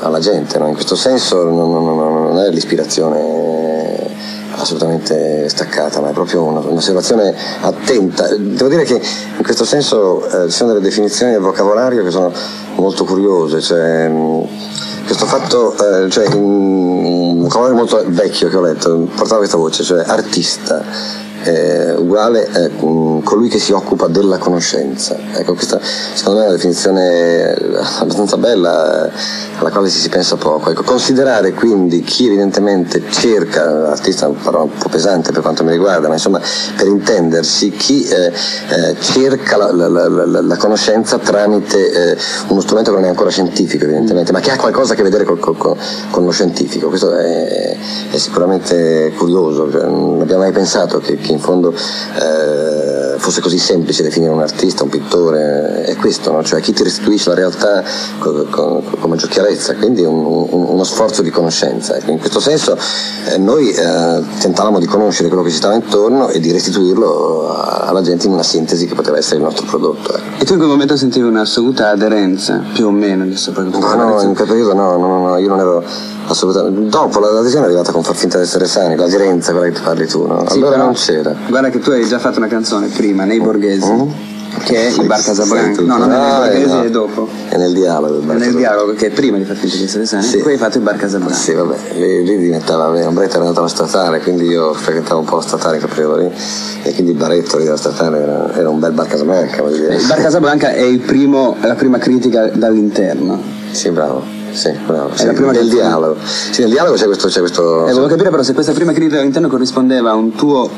[0.01, 0.57] alla gente.
[0.59, 0.67] no?
[0.67, 4.15] In questo senso non, non- non- è l'ispirazione
[4.59, 8.27] assolutamente staccata, ma è proprio un'osservazione attenta.
[8.35, 12.31] Devo dire che in questo senso eh, ci sono delle definizioni del vocabolario che sono
[12.75, 14.11] molto curiose, cioè,
[15.05, 19.83] questo fatto, eh, cioè, un un vocabolario molto vecchio che ho letto, portava questa voce,
[19.83, 20.83] cioè artista.
[21.43, 25.15] Eh, uguale eh, colui che si occupa della conoscenza.
[25.33, 29.11] Ecco, questa secondo me è una definizione eh, abbastanza bella, eh,
[29.59, 30.69] alla quale si, si pensa poco.
[30.71, 35.63] Ecco, considerare quindi chi evidentemente cerca, artista è una parola un po' pesante per quanto
[35.63, 36.39] mi riguarda, ma insomma
[36.75, 42.15] per intendersi, chi eh, eh, cerca la, la- la- la- conoscenza tramite
[42.47, 45.23] uno strumento che non è ancora scientifico evidentemente, ma che ha qualcosa a che vedere
[45.23, 45.77] col- col- col-
[46.09, 46.87] con lo scientifico.
[46.87, 47.77] Questo è,
[48.11, 53.57] è sicuramente curioso, cioè, non abbiamo mai pensato che, che in fondo eh, fosse così
[53.57, 56.43] semplice definire un artista, un pittore, è questo, no?
[56.43, 57.83] cioè chi ti restituisce la realtà
[58.19, 61.95] con, con- con maggior chiarezza, quindi un- un- uno sforzo di conoscenza.
[61.97, 62.77] Ecco, in questo senso
[63.29, 67.85] eh, noi eh, tentavamo di conoscere quello che ci stava intorno e di restituirlo a-
[67.87, 70.13] alla gente in una sintesi che poteva essere il nostro prodotto.
[70.15, 70.41] ecco.
[70.41, 74.21] E tu in quel momento sentivi un'assoluta aderenza, più o meno, adesso poi No, no,
[74.21, 75.83] in quel periodo no, no, no, no, io non ero
[76.27, 76.89] assolutamente.
[76.89, 80.07] Dopo la- l'adesione è arrivata con far finta di essere sani, l'aderenza, quella che parli
[80.07, 80.43] tu, no?
[80.47, 81.16] Sì, allora però non c'era.
[81.47, 84.09] Guarda che tu hai già fatto una canzone prima, nei borghesi, Mm.
[84.63, 85.81] che è il Bar Casablanca.
[85.81, 86.81] No, non è nei ah, borghesi, no.
[86.83, 87.27] è dopo.
[87.49, 88.19] È nel dialogo.
[88.19, 90.37] bar Nel dialogo che è prima di far finta essere sani, Sì.
[90.39, 91.35] poi hai fatto il bar Casablanca.
[91.35, 95.25] Sì, vabbè, lì, lì diventava, beh, Ombretto era andato alla statale, quindi io frequentavo un
[95.25, 96.31] po' la statale in quel periodo lì,
[96.83, 99.95] e quindi il baretto lì della statale era, era un bel bar Casablanca, voglio dire.
[99.95, 103.55] Il bar Casablanca è il primo, la prima critica dall'interno.
[103.71, 105.11] Sì, bravo, sì, bravo.
[105.13, 105.81] Sì, la prima nel canzone.
[105.81, 106.15] dialogo.
[106.23, 107.27] Sì, nel dialogo c'è questo...
[107.27, 110.69] C'è questo E volevo capire però se questa prima critica dall'interno corrispondeva a un tuo,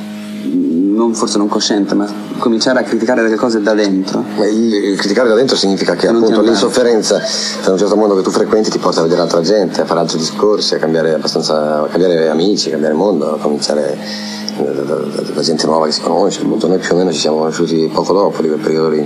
[0.44, 4.24] non forse non cosciente, ma cominciare a criticare delle cose da dentro.
[4.38, 7.22] Ma il, criticare da dentro significa che ti appunto l'insofferenza
[7.64, 10.02] da un certo mondo che tu frequenti ti porta a vedere altra gente, a fare
[10.02, 13.98] altri discorsi, a cambiare abbastanza, a cambiare amici, a cambiare mondo, a cominciare
[14.68, 17.90] eh, da gente nuova che si conosce, appunto noi più o meno ci siamo conosciuti
[17.94, 19.06] poco dopo di quel periodo lì.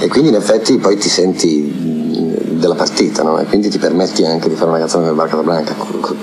[0.00, 3.38] E quindi in effetti poi ti senti mh, della partita, no?
[3.38, 6.16] E quindi ti permetti anche di fare una canzone come Barca da Blanca, con, con-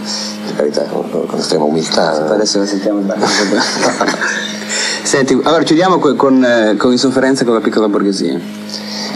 [0.46, 2.20] per carità, con, con estrema umiltà.
[2.20, 2.34] no?
[2.34, 4.18] Adesso la sentiamo il bar Casablanca.
[5.04, 8.40] Senti, allora chiudiamo que- con, eh, con insofferenza con la piccola borghesia.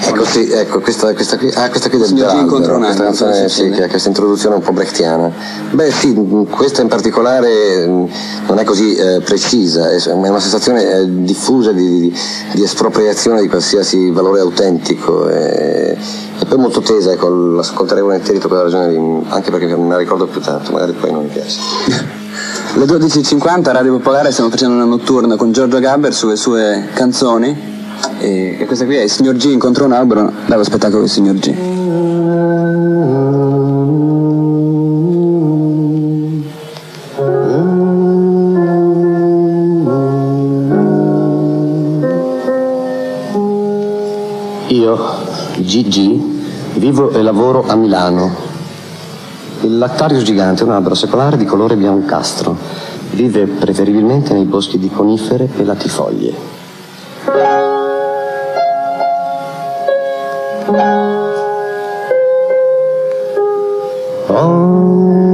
[0.07, 3.83] Ecco, sì, ecco, questa, questa qui, ah, questa qui del Signor questa canzone, sì, che
[3.83, 5.31] ha questa introduzione un po' brechtiana.
[5.71, 6.13] Beh sì,
[6.49, 8.09] questa in particolare mh,
[8.47, 12.15] non è così eh, precisa, è una sensazione eh, diffusa di,
[12.53, 15.97] di- espropriazione di qualsiasi valore autentico e,
[16.39, 19.99] e poi molto tesa, ecco, l'ascolterei volentieri per quella ragione, anche perché non me la
[19.99, 21.59] ricordo più tanto, magari poi non mi piace.
[22.75, 27.74] Alle 12.50 a Radio Popolare stiamo facendo una notturna con Giorgio Gabber sulle sue canzoni.
[28.19, 31.35] E, e questa qui è il Signor G incontra un albero dallo spettacolo del Signor
[31.35, 31.53] G.
[44.69, 44.99] Io,
[45.57, 46.41] Gigi,
[46.75, 48.35] vivo e lavoro a Milano.
[49.61, 52.57] Il lattario gigante è un albero secolare di colore biancastro.
[53.11, 56.54] Vive preferibilmente nei boschi di conifere e latifoglie.
[64.37, 64.51] Ho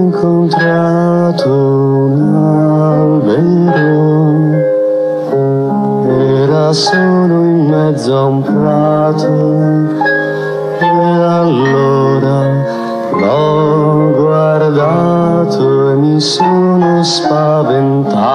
[0.06, 2.22] incontrato un
[3.02, 3.90] albero
[6.08, 9.26] era solo in mezzo a un prato
[10.80, 12.46] e allora
[13.12, 18.32] l'ho guardato e mi sono spaventato.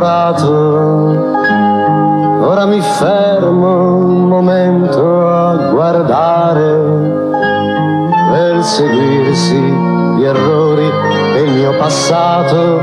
[0.00, 1.28] Lavorato,
[2.42, 6.78] Ora mi fermo un momento a guardare
[8.32, 9.60] per seguirsi
[10.16, 10.90] gli errori
[11.34, 12.80] del mio passato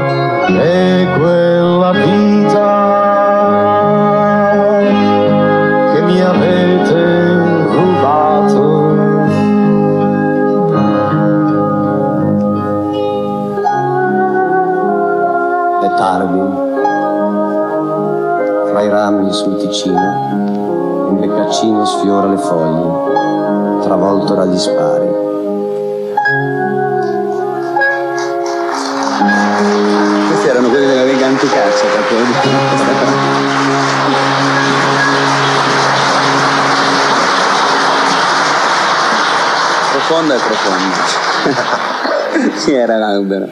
[0.61, 1.56] e quella
[19.37, 25.05] sul Ticino, un beccaccino sfiora le foglie, travolto dagli spari.
[30.27, 31.85] Questi erano quelli della Lega Anticaccia.
[39.91, 40.95] Profonda e profonda.
[42.63, 43.49] Chi era l'albero?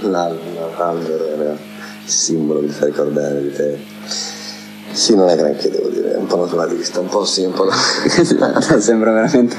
[0.00, 3.99] L'albero, l'albero era il simbolo che ti fa ricordare di te.
[5.00, 7.70] Sì, non è granché, devo dire, è un po' naturalista, un po' sì, un po'.
[8.78, 9.56] sembra veramente.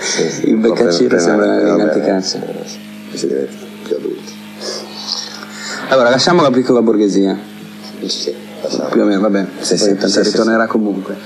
[0.00, 2.22] Sì, sì, Il per- sembra Anticaccia.
[2.22, 2.38] sì,
[3.10, 4.32] sì, Si diventa più adulti.
[5.88, 7.36] Allora, lasciamo la piccola borghesia.
[8.06, 8.88] Sì, lasciamo.
[8.90, 11.16] Più o meno, vabbè, Sì, sì, tanto ritornerà comunque.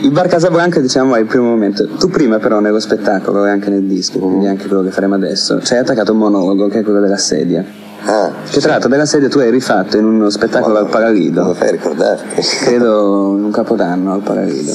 [0.00, 1.86] Il bar Casablanca diciamo è il primo momento.
[1.86, 4.50] Tu prima però nello spettacolo e anche nel disco, quindi Mm.
[4.50, 7.64] anche quello che faremo adesso, ci hai attaccato un monologo che è quello della sedia.
[8.04, 11.52] Ah, Che tra l'altro della sedia tu hai rifatto in uno spettacolo al Come Paralido.
[11.54, 12.40] fai a ricordarti?
[12.64, 14.72] Credo in un capodanno al Paralido.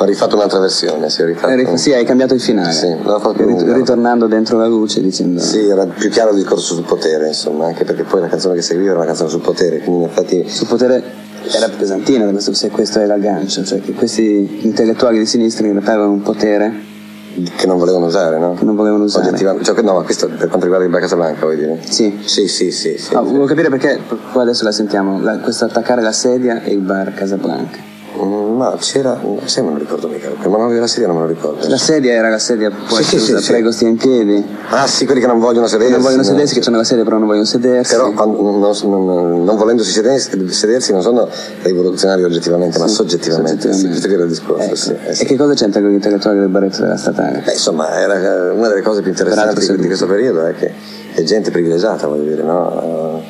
[0.00, 1.46] Ho rifatto un'altra versione, sì, ho rifatto.
[1.48, 2.72] Hai ri- Sì, hai cambiato il finale.
[2.72, 5.40] Sì, l'ho fatto Rit- ritornando dentro la luce dicendo.
[5.40, 8.62] Sì, era più chiaro il discorso sul potere, insomma, anche perché poi la canzone che
[8.62, 11.02] seguiva era una canzone sul potere, quindi in effetti Sul potere
[11.50, 15.92] era pesantina, se questo era il gancio, cioè che questi intellettuali di sinistra in realtà
[15.92, 16.72] avevano un potere
[17.56, 18.54] che non volevano usare, no?
[18.54, 19.36] Che non volevano usare.
[19.36, 21.80] Cioè, no, ma questo per quanto riguarda il Bar Casablanca, vuoi dire?
[21.88, 22.20] Sì.
[22.24, 22.96] Sì, sì, sì.
[22.98, 23.14] sì.
[23.14, 24.00] Ah, volevo capire perché,
[24.32, 27.87] poi adesso la sentiamo, la- questo attaccare la sedia e il bar Casablanca.
[28.16, 31.22] Mm, Ma c'era, sai, non me lo ricordo mica, il monologo della sedia non me
[31.22, 31.68] lo ricordo.
[31.68, 34.44] La sedia era la sedia, può Sì, sì, sì, prego stia in piedi.
[34.70, 35.92] Ah sì, quelli che non vogliono Che sedersi.
[35.92, 36.28] non vogliono no.
[36.28, 37.94] sedersi, che sono la sedia però non vogliono sedersi.
[37.94, 41.28] Però quando- non, non- non volendosi sedersi, sedersi non sono
[41.62, 43.72] rivoluzionari oggettivamente, ma soggettivamente.
[43.72, 44.08] Soggettivamente.
[44.08, 44.62] che era il discorso.
[44.64, 44.74] Ecco.
[44.74, 45.22] sì, eh.
[45.22, 47.42] E che cosa c'entra con l'intellettuale del baretto della statale?
[47.44, 50.72] Beh, insomma, era eh, una delle cose più interessanti di, di questo periodo è che
[51.14, 53.22] è gente privilegiata, voglio dire, no?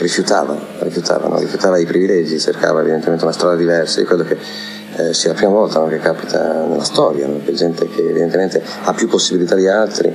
[0.00, 0.58] Eh, rifiutava,
[1.38, 4.00] rifiutava, i privilegi, cercava evidentemente una strada diversa.
[4.00, 4.36] Io credo che
[4.96, 7.40] eh, sia la prima volta no, che capita nella storia, no?
[7.44, 10.12] che gente che evidentemente ha più possibilità di altri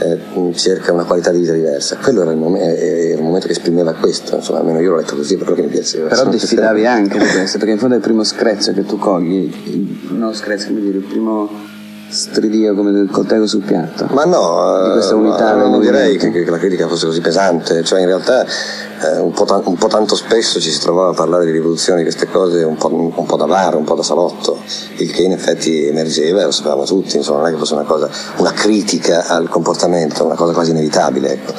[0.00, 1.96] eh, cerca una qualità di vita diversa.
[1.96, 4.96] Quello era il, mom- eh, era il momento che esprimeva questo, insomma, almeno io l'ho
[4.96, 6.08] letto così, per quello che mi piaceva.
[6.08, 10.06] Però diffidavi anche di questo, perché in fondo è il primo screzio che tu cogli,
[10.10, 11.76] non screzio, come dire, il primo
[12.10, 14.06] stridio come del coltello sul piatto.
[14.10, 17.20] Ma no, Di questa eh, unità del non direi che, che la critica fosse così
[17.20, 21.10] pesante, cioè in realtà eh, un, po ta- un po' tanto spesso ci si trovava
[21.10, 23.94] a parlare di rivoluzione, di queste cose un po', un po' da bar, un po'
[23.94, 24.58] da salotto,
[24.96, 27.84] il che in effetti emergeva e lo sapevamo tutti, insomma non è che fosse una
[27.84, 31.52] cosa, una critica al comportamento, una cosa quasi inevitabile, ecco.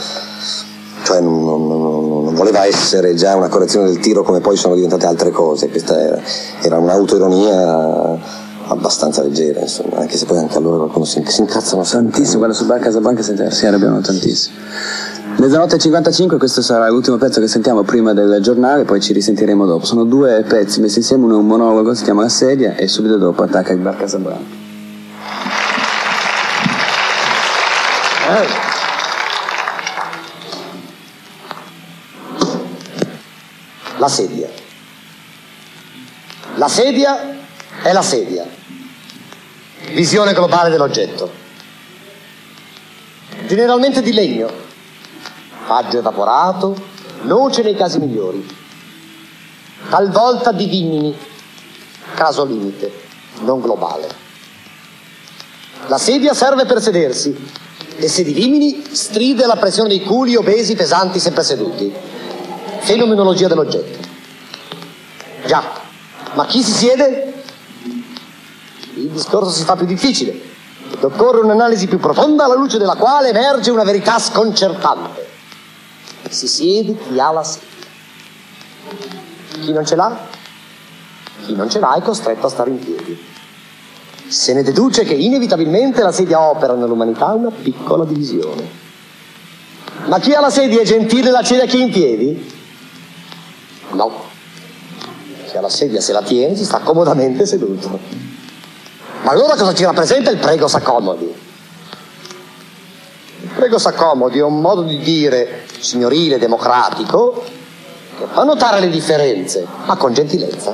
[1.04, 4.76] Cioè non, non- non- non voleva essere già una correzione del tiro come poi sono
[4.76, 6.20] diventate altre cose, questa era,
[6.62, 12.12] era un'autoironia abbastanza leggera, insomma, anche se poi anche allora qualcuno si, si incazzano sempre.
[12.12, 14.56] Tantissimo, sul bar Casablanca si arrabbiano tantissimo.
[15.38, 19.66] Mezzanotte e 55, questo sarà l'ultimo pezzo che sentiamo prima del giornale, poi ci risentiremo
[19.66, 19.86] dopo.
[19.86, 23.18] Sono due pezzi messi insieme, uno è un monologo, si chiama La sedia, e subito
[23.18, 24.58] dopo attacca il bar Casablanca.
[33.98, 34.48] La sedia.
[36.56, 37.38] La sedia
[37.82, 38.59] è la sedia.
[39.94, 41.32] Visione globale dell'oggetto.
[43.48, 44.50] Generalmente di legno.
[45.66, 46.76] Faggio evaporato,
[47.22, 48.46] noce nei casi migliori.
[49.90, 51.18] Talvolta di vimini.
[52.14, 52.92] Caso limite,
[53.42, 54.08] non globale.
[55.88, 57.36] La sedia serve per sedersi
[57.96, 61.94] e se di vimini stride la pressione dei culi obesi pesanti sempre seduti.
[62.80, 64.08] Fenomenologia dell'oggetto.
[65.46, 65.64] Già,
[66.34, 67.29] ma chi si siede?
[69.00, 70.32] Il discorso si fa più difficile.
[70.92, 75.28] ed Occorre un'analisi più profonda alla luce della quale emerge una verità sconcertante.
[76.30, 77.68] Si siede chi ha la sedia.
[79.62, 80.18] Chi non ce l'ha?
[81.46, 83.18] Chi non ce l'ha è costretto a stare in piedi.
[84.28, 88.88] Se ne deduce che inevitabilmente la sedia opera nell'umanità una piccola divisione.
[90.08, 92.52] Ma chi ha la sedia è gentile la cede a chi è in piedi?
[93.92, 94.28] No.
[95.48, 98.28] Chi ha la sedia se la tiene si sta comodamente seduto.
[99.22, 101.36] Ma allora cosa ci rappresenta il prego s'accomodi?
[103.42, 107.44] Il prego s'accomodi è un modo di dire signorile, democratico,
[108.18, 110.74] che fa notare le differenze, ma con gentilezza.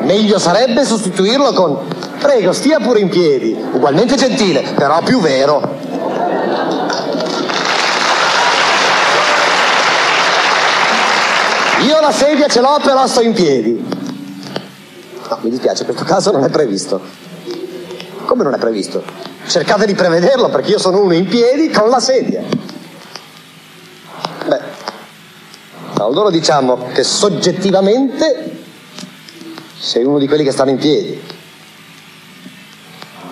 [0.00, 1.78] Meglio sarebbe sostituirlo con
[2.20, 5.74] prego stia pure in piedi, ugualmente gentile, però più vero.
[11.80, 13.95] Io la sedia ce l'ho, però sto in piedi.
[15.28, 17.00] No, mi dispiace, questo caso non è previsto.
[18.24, 19.02] Come non è previsto?
[19.46, 22.42] Cercate di prevederlo perché io sono uno in piedi con la sedia.
[24.46, 24.60] Beh,
[25.98, 28.64] allora diciamo che soggettivamente
[29.78, 31.20] sei uno di quelli che stanno in piedi.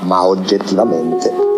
[0.01, 1.54] Ma oggettivamente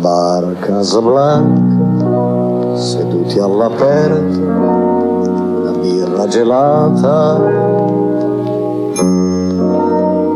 [0.00, 7.38] bar Casablanca, seduti all'aperto, una birra gelata.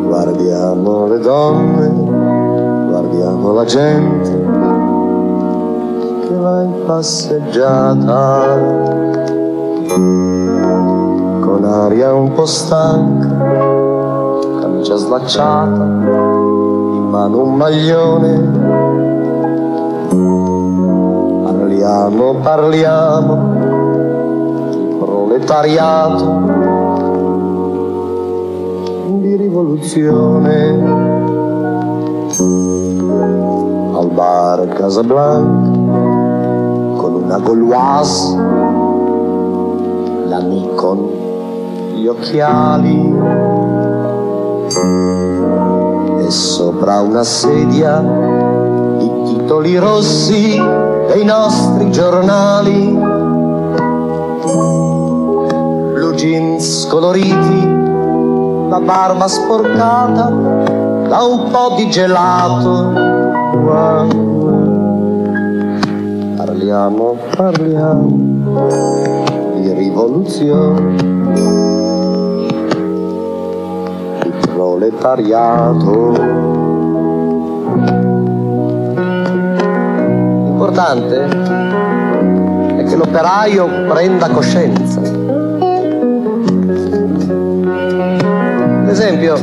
[0.05, 1.89] Guardiamo le donne,
[2.89, 4.31] guardiamo la gente
[6.27, 8.43] che va in passeggiata
[11.41, 13.29] con aria un po' stanca,
[14.61, 18.84] camicia slacciata, in mano un maglione
[21.85, 23.37] Parliamo, parliamo.
[25.01, 26.25] Proletariato,
[29.19, 30.81] di rivoluzione.
[33.99, 35.79] Al bar Casablanca,
[36.97, 38.35] con una Gauloise,
[40.27, 41.09] la Nikon,
[41.97, 43.15] gli occhiali,
[46.25, 48.44] e sopra una sedia
[49.45, 50.59] titoli rossi
[51.07, 52.99] dei nostri giornali
[55.93, 57.69] blue jeans coloriti,
[58.71, 62.93] la barba sporcata da un po' di gelato.
[66.37, 68.57] Parliamo, parliamo
[69.57, 70.97] di rivoluzione,
[74.23, 76.64] di proletariato.
[80.75, 81.23] L'importante
[82.79, 84.99] è che l'operaio prenda coscienza.
[88.81, 89.37] Ad esempio,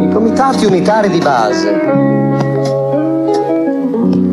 [0.00, 1.70] i comitati unitari di base.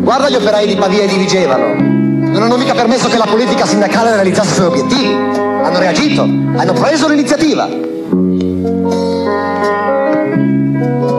[0.02, 1.76] Guarda gli operai di Pavia e di Vigevano.
[1.76, 5.14] Non hanno mica permesso che la politica sindacale realizzasse i suoi obiettivi.
[5.14, 7.68] Hanno reagito, hanno preso l'iniziativa.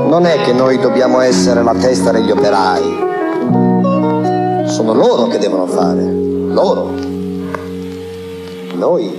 [0.09, 3.06] Non è che noi dobbiamo essere la testa degli operai.
[4.77, 6.05] Sono loro che devono fare.
[6.05, 6.91] Loro.
[8.75, 9.11] Noi.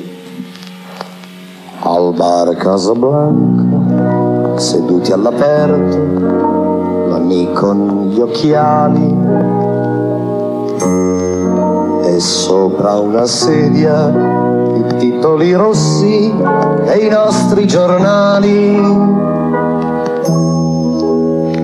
[1.80, 9.16] Al bar Casablanca, seduti all'aperto, l'amico con gli occhiali
[12.04, 14.10] e sopra una sedia
[14.76, 16.32] i titoli rossi
[16.86, 18.76] e i nostri giornali.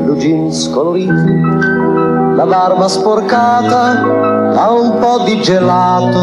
[0.01, 6.19] Blue jeans coloriti, la barba sporcata da un po' di gelato.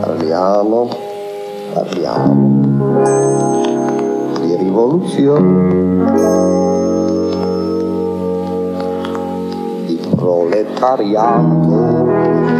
[0.00, 0.88] Parliamo,
[1.72, 2.58] parliamo
[4.40, 5.68] di rivoluzione,
[9.86, 12.59] di proletariato.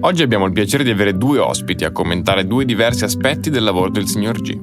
[0.00, 3.90] Oggi abbiamo il piacere di avere due ospiti a commentare due diversi aspetti del lavoro
[3.90, 4.56] del signor G.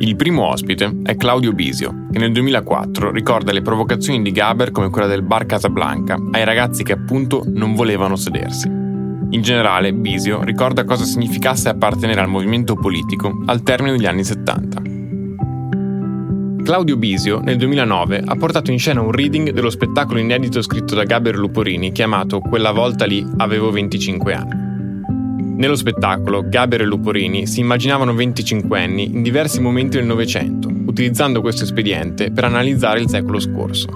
[0.00, 4.90] Il primo ospite è Claudio Bisio, che nel 2004 ricorda le provocazioni di Gaber come
[4.90, 8.68] quella del bar Casablanca ai ragazzi che appunto non volevano sedersi.
[8.68, 14.82] In generale, Bisio ricorda cosa significasse appartenere al movimento politico al termine degli anni 70.
[16.62, 21.04] Claudio Bisio nel 2009 ha portato in scena un reading dello spettacolo inedito scritto da
[21.04, 24.65] Gaber Luporini chiamato Quella volta lì avevo 25 anni.
[25.56, 31.40] Nello spettacolo, Gaber e Luporini si immaginavano 25 anni in diversi momenti del Novecento, utilizzando
[31.40, 33.88] questo espediente per analizzare il secolo scorso.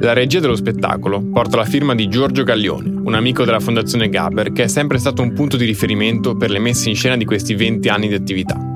[0.00, 4.52] La regia dello spettacolo porta la firma di Giorgio Gaglione, un amico della Fondazione Gaber
[4.52, 7.54] che è sempre stato un punto di riferimento per le messe in scena di questi
[7.54, 8.71] 20 anni di attività.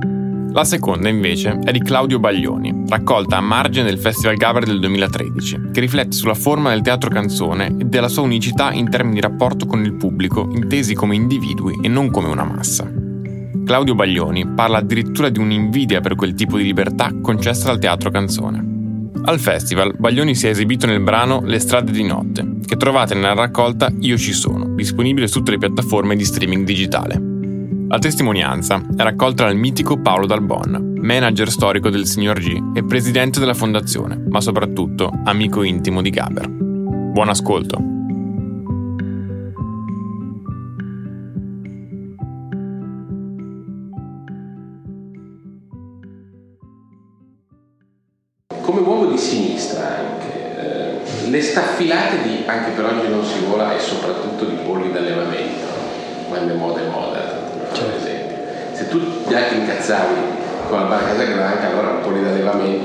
[0.57, 5.69] La seconda, invece, è di Claudio Baglioni, raccolta a margine del Festival Gaber del 2013,
[5.71, 9.67] che riflette sulla forma del teatro canzone e della sua unicità in termini di rapporto
[9.67, 12.91] con il pubblico, intesi come individui e non come una massa.
[13.67, 19.11] Claudio Baglioni parla addirittura di un'invidia per quel tipo di libertà concessa dal teatro canzone.
[19.25, 23.35] Al festival, Baglioni si è esibito nel brano Le strade di notte, che trovate nella
[23.35, 27.36] raccolta Io ci sono, disponibile su tutte le piattaforme di streaming digitale.
[27.89, 33.39] La testimonianza è raccolta dal mitico Paolo Dalbon, manager storico del Signor G e presidente
[33.39, 36.49] della fondazione, ma soprattutto amico intimo di Gaber.
[36.49, 37.96] Buon ascolto!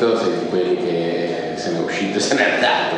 [0.02, 2.96] D'allevamento sei di quelli che se ne è uscito e se n'è andato.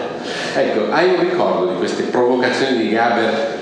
[0.55, 3.61] Ecco, hai un ricordo di queste provocazioni di Gaber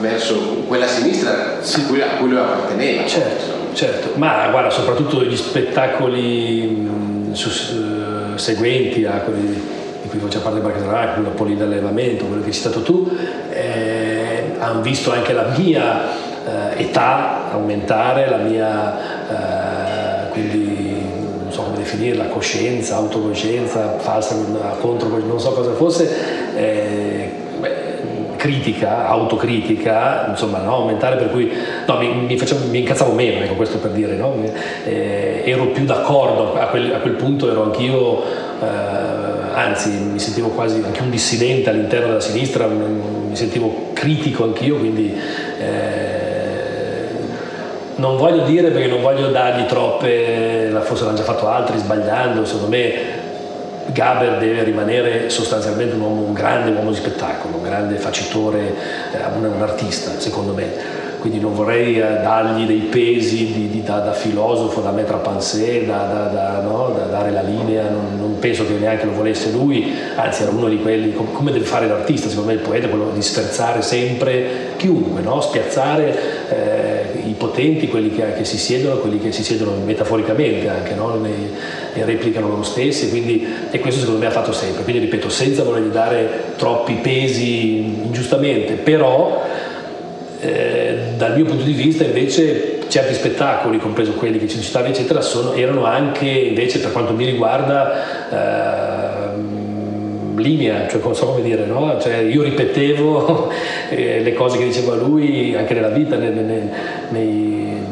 [0.00, 3.06] verso quella sinistra a cui, a cui lui apparteneva?
[3.06, 10.18] Certo, certo, ma guarda, soprattutto gli spettacoli mh, su- eh, seguenti a quelli di cui
[10.18, 13.10] faceva parte Casablanca, quello Poli d'allevamento, quello che hai citato tu,
[13.50, 16.08] eh, hanno visto anche la mia
[16.46, 18.98] eh, età aumentare, la mia,
[19.28, 20.67] eh, quindi
[21.88, 24.36] definirla, coscienza, autocoscienza, falsa,
[24.80, 26.08] contro, non so cosa fosse,
[26.54, 27.30] eh,
[28.36, 31.50] critica, autocritica, insomma, no, aumentare per cui
[31.86, 34.34] no, mi, mi, facevo, mi incazzavo meno, ecco questo per dire, no?
[34.84, 38.66] eh, ero più d'accordo, a quel, a quel punto ero anch'io, eh,
[39.54, 45.12] anzi mi sentivo quasi anche un dissidente all'interno della sinistra, mi sentivo critico anch'io, quindi
[45.58, 46.17] eh,
[47.98, 52.68] non voglio dire perché non voglio dargli troppe, forse l'hanno già fatto altri sbagliando, secondo
[52.68, 53.26] me
[53.92, 58.74] Gaber deve rimanere sostanzialmente un, uomo, un grande uomo di spettacolo, un grande facitore,
[59.12, 60.98] eh, un, un artista secondo me.
[61.18, 65.20] quindi non vorrei eh, dargli dei pesi di, di, da, da, filosofo, da mettere a
[65.20, 66.94] pensée, da, da, no?
[66.96, 70.68] da, dare la linea, non, non, penso che neanche lo volesse lui, anzi era uno
[70.68, 75.20] di quelli, come deve fare l'artista, secondo me il poeta quello di sferzare sempre chiunque,
[75.22, 75.40] no?
[75.40, 76.16] spiazzare
[76.50, 76.87] eh,
[77.38, 81.14] potenti, quelli che, che, si siedono, quelli che si siedono metaforicamente anche, no?
[81.14, 85.62] ne replicano loro stessi, quindi, e questo secondo me ha fatto sempre, quindi ripeto, senza
[85.62, 89.42] voler dare troppi pesi ingiustamente, però
[90.40, 95.20] eh, dal mio punto di vista invece certi spettacoli, compreso quelli che ci citavi eccetera,
[95.20, 99.17] sono, erano anche invece per quanto mi riguarda eh,
[100.38, 101.98] linea, cioè non so come dire, no?
[102.00, 103.50] cioè, io ripetevo
[103.90, 106.70] eh, le cose che diceva lui anche nella vita, nei, nei,
[107.08, 107.86] nei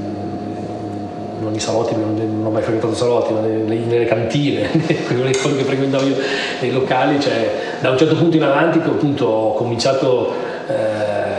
[1.39, 4.69] non i salotti, non, ho mai frequentato salotti, ma nelle, nelle cantine,
[5.07, 6.17] quelle cose che frequentavo io
[6.61, 10.33] nei locali, cioè, da un certo punto in avanti appunto, ho cominciato
[10.69, 11.37] eh,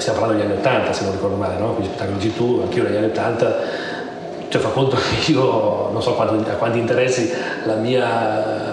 [0.00, 1.74] stiamo parlando degli anni 80 se non ricordo male, no?
[1.74, 3.56] quindi spettacolo G2, anch'io negli anni 80,
[4.48, 7.32] cioè fa conto che io non so quanto, a quanti interessi
[7.64, 8.69] la mia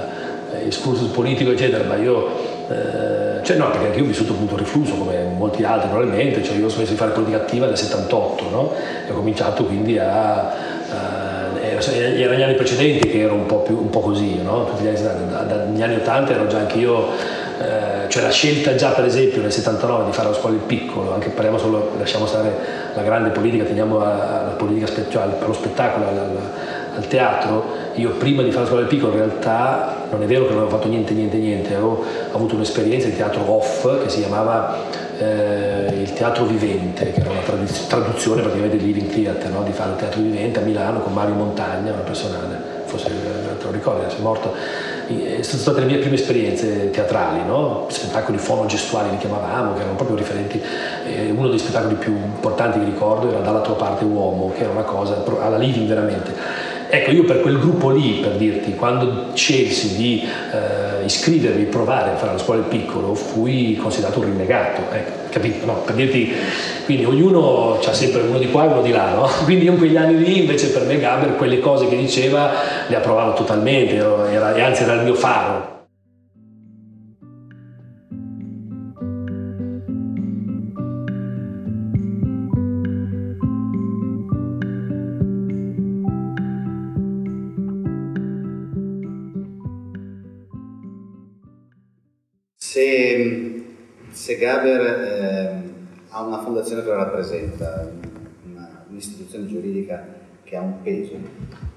[0.67, 2.29] excursus politico eccetera, ma io,
[2.69, 6.55] eh, cioè no, perché anche io ho vissuto appunto riflusso come molti altri probabilmente, cioè
[6.57, 8.73] io ho smesso di fare politica attiva nel 78, no?
[9.07, 10.47] e ho cominciato quindi a,
[10.89, 14.65] a erano gli anni precedenti che ero un po', più, un po così, no?
[14.65, 17.09] Tutti gli anni, dagli anni 80 ero già anche io
[17.59, 21.13] eh, cioè la scelta già per esempio nel 79 di fare lo scuola il piccolo,
[21.13, 22.55] anche parliamo solo, lasciamo stare
[22.93, 26.37] la grande politica, teniamo la, politica cioè allo spettacolo, al,
[26.95, 27.65] al, teatro,
[27.95, 30.61] io prima di fare la scuola del piccolo in realtà non è vero che non
[30.61, 34.77] avevo fatto niente, niente, niente, avevo avuto un'esperienza di teatro off che si chiamava
[35.17, 37.41] eh, il teatro vivente, che era una
[37.87, 39.63] traduzione praticamente di Living Theatre, no?
[39.63, 42.37] di fare il teatro vivente a Milano con Mario Montagna, una persona,
[42.85, 44.53] forse te lo ricordi, è morto
[45.41, 47.85] sono state le mie prime esperienze teatrali, no?
[47.87, 50.61] spettacoli fonogestuali li chiamavamo, che erano proprio riferenti.
[51.05, 54.71] Eh, uno dei spettacoli più importanti che ricordo era Dalla tua parte uomo, che era
[54.71, 56.33] una cosa alla living veramente.
[56.89, 62.15] Ecco, io per quel gruppo lì, per dirti, quando scelsi di eh, iscrivermi, provare a
[62.15, 65.65] fare la scuola del piccolo, fui considerato un rinnegato, ecco, capito?
[65.65, 66.33] No, per dirti,
[66.85, 69.29] quindi ognuno ha sempre uno di qua e uno di là, no?
[69.43, 72.51] Quindi io in quegli anni lì, invece per me Gaber, quelle cose che diceva
[72.87, 75.76] le approvavo totalmente, era, e anzi era il mio faro.
[94.17, 95.61] Se Gaber eh,
[96.09, 97.87] ha una fondazione che lo rappresenta,
[98.49, 101.13] una, un'istituzione giuridica che ha un peso,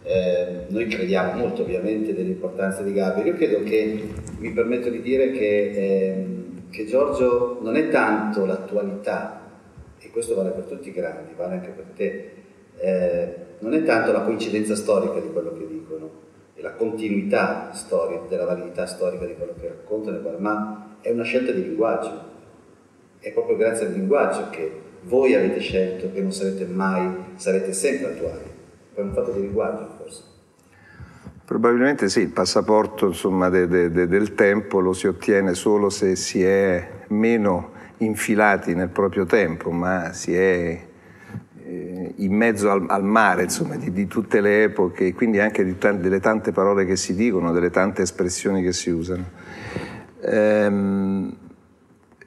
[0.03, 3.27] eh, noi crediamo molto ovviamente dell'importanza di Gaber.
[3.27, 6.27] Io credo che, mi permetto di dire che, eh,
[6.71, 9.43] che Giorgio non è tanto l'attualità,
[9.99, 12.33] e questo vale per tutti i grandi, vale anche per te,
[12.79, 16.11] eh, non è tanto la coincidenza storica di quello che dicono,
[16.55, 21.53] e la continuità storica, della validità storica di quello che raccontano, ma è una scelta
[21.53, 22.30] di linguaggio.
[23.21, 28.13] È proprio grazie al linguaggio che voi avete scelto che non sarete mai, sarete sempre
[28.13, 28.49] attuali.
[28.95, 30.23] Per un fatto di linguaggio, forse.
[31.45, 36.17] Probabilmente sì, il passaporto insomma, de, de, de, del tempo lo si ottiene solo se
[36.17, 40.81] si è meno infilati nel proprio tempo, ma si è
[41.63, 45.77] eh, in mezzo al, al mare insomma, di, di, tutte le epoche, quindi anche di,
[45.77, 49.25] delle tante parole che si dicono, delle tante espressioni che si usano.
[50.23, 51.37] Ehm,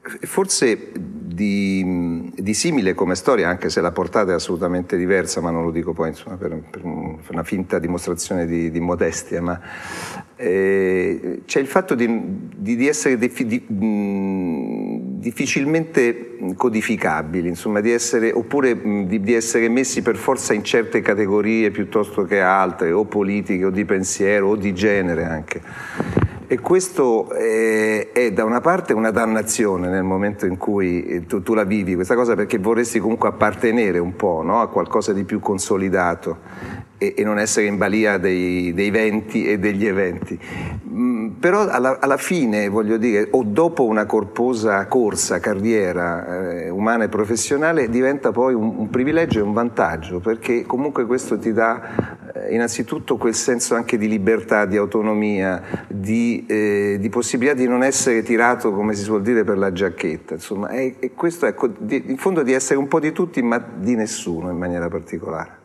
[0.04, 5.64] forse di, di, simile come storia, anche se la portata è assolutamente diversa, ma non
[5.64, 9.60] lo dico poi insomma, per, per, una finta dimostrazione di, di modestia, ma
[10.36, 12.08] eh, c'è il fatto di,
[12.58, 13.66] di essere defi,
[15.24, 22.42] difficilmente codificabili, insomma, essere, oppure di, essere messi per forza in certe categorie piuttosto che
[22.42, 26.23] altre, o politiche, o di pensiero, o di genere anche.
[26.54, 31.42] E questo è, è, da una parte una dannazione nel momento in cui eh, tu,
[31.42, 34.62] tu la vivi, questa cosa perché vorresti comunque appartenere un po' no?
[34.62, 36.38] a qualcosa di più consolidato
[37.00, 40.40] e, e non essere in balia dei, dei, venti e degli eventi.
[40.90, 47.06] Mm, però alla, alla, fine, voglio dire, o dopo una corposa corsa, carriera eh, umana
[47.06, 52.22] e professionale, diventa poi un, un privilegio e un vantaggio, perché comunque questo ti dà
[52.46, 57.84] eh, innanzitutto quel senso anche di libertà, di autonomia, di, eh, di, possibilità di non
[57.84, 60.36] essere tirato, come si suol dire, per la giacchetta.
[60.36, 63.64] Insomma, e, e questo ecco, di, in fondo di essere un po' di tutti, ma
[63.76, 65.62] di nessuno in maniera particolare.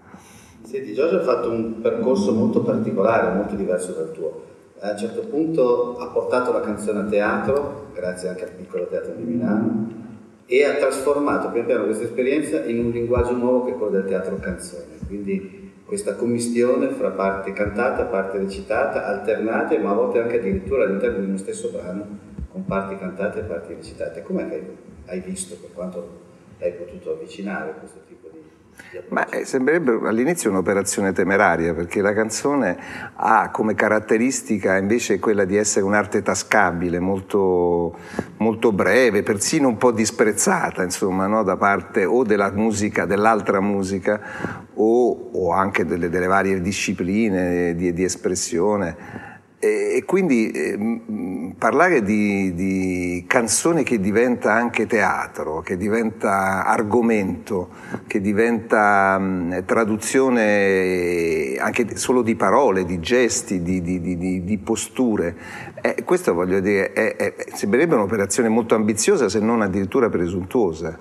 [0.63, 4.45] Senti, Giorgio ha fatto un percorso molto particolare, molto diverso dal tuo.
[4.81, 9.13] A un certo punto ha portato la canzone a teatro, grazie anche al piccolo teatro
[9.17, 10.07] di Milano,
[10.47, 14.05] e ha trasformato pian piano questa esperienza in un linguaggio nuovo che è quello del
[14.05, 14.85] teatro canzone.
[15.07, 15.58] Quindi
[15.89, 21.25] questa commistione fra parte cantata, parte recitata, alternate, ma a volte anche addirittura all'interno di
[21.25, 22.07] uno stesso brano
[22.51, 24.21] con parti cantate e parti recitate.
[24.21, 24.77] Com'è che
[25.07, 26.27] hai visto per quanto
[26.61, 28.28] hai potuto avvicinare questo tipo di
[29.09, 32.77] ma eh, sembrerebbe all'inizio un'operazione temeraria perché la canzone
[33.15, 37.97] ha come caratteristica invece quella di essere un'arte tascabile, molto,
[38.39, 41.43] molto breve, persino un po' disprezzata insomma, no?
[41.43, 44.21] da parte o della musica, dell'altra musica
[44.75, 49.28] o, o anche delle, delle, varie discipline di, di espressione.
[49.61, 51.01] E, quindi eh,
[51.59, 57.71] parlare di, di, canzone che diventa anche teatro, che diventa argomento,
[58.07, 65.35] che diventa mh, traduzione anche solo di parole, di gesti, di, di, di posture,
[65.81, 70.99] eh, questo voglio dire, è, è, sembrerebbe un'operazione molto ambiziosa se non addirittura presuntuosa.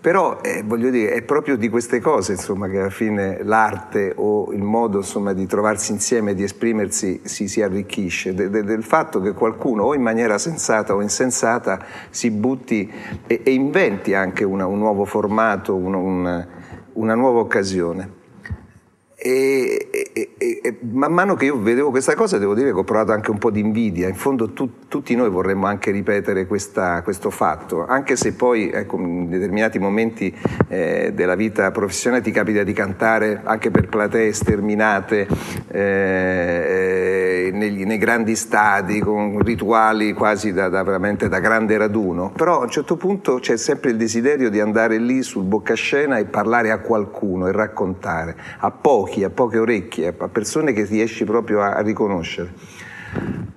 [0.00, 4.52] Però eh, voglio dire, è proprio di queste cose insomma, che alla fine l'arte o
[4.52, 9.20] il modo insomma, di trovarsi insieme, di esprimersi, si, si arricchisce, de, de, del fatto
[9.20, 12.90] che qualcuno o in maniera sensata o insensata si butti
[13.26, 16.46] e, e inventi anche una, un nuovo formato, un, un,
[16.94, 18.18] una nuova occasione.
[19.22, 23.12] E, e, e, man mano che io vedevo questa cosa devo dire che ho provato
[23.12, 27.28] anche un po' di invidia, in fondo tu, tutti noi vorremmo anche ripetere questa, questo
[27.28, 30.34] fatto, anche se poi ecco, in determinati momenti
[30.68, 35.28] eh, della vita professionale ti capita di cantare anche per platee sterminate
[35.68, 42.60] eh, negli, nei grandi stadi con rituali quasi da, da, veramente da grande raduno, però
[42.60, 46.70] a un certo punto c'è sempre il desiderio di andare lì sul boccascena e parlare
[46.70, 51.60] a qualcuno e raccontare, a pochi occhi, a poche orecchie, a persone che riesci proprio
[51.60, 52.78] a, riconoscere.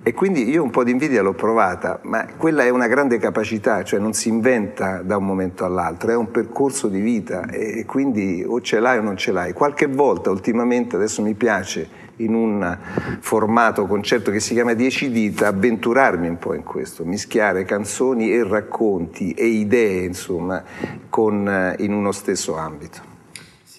[0.02, 3.84] E quindi io un po' di invidia l'ho provata, ma quella è una grande capacità,
[3.84, 8.44] cioè non si inventa da un momento all'altro, è un percorso di vita e quindi
[8.44, 9.52] o ce l'hai o non ce l'hai.
[9.52, 12.78] Qualche volta ultimamente, adesso mi piace in un
[13.20, 18.42] formato concerto che si chiama Dieci dita, avventurarmi un po' in questo, mischiare canzoni e
[18.42, 20.62] racconti e idee, insomma,
[21.08, 23.13] con, in uno stesso ambito.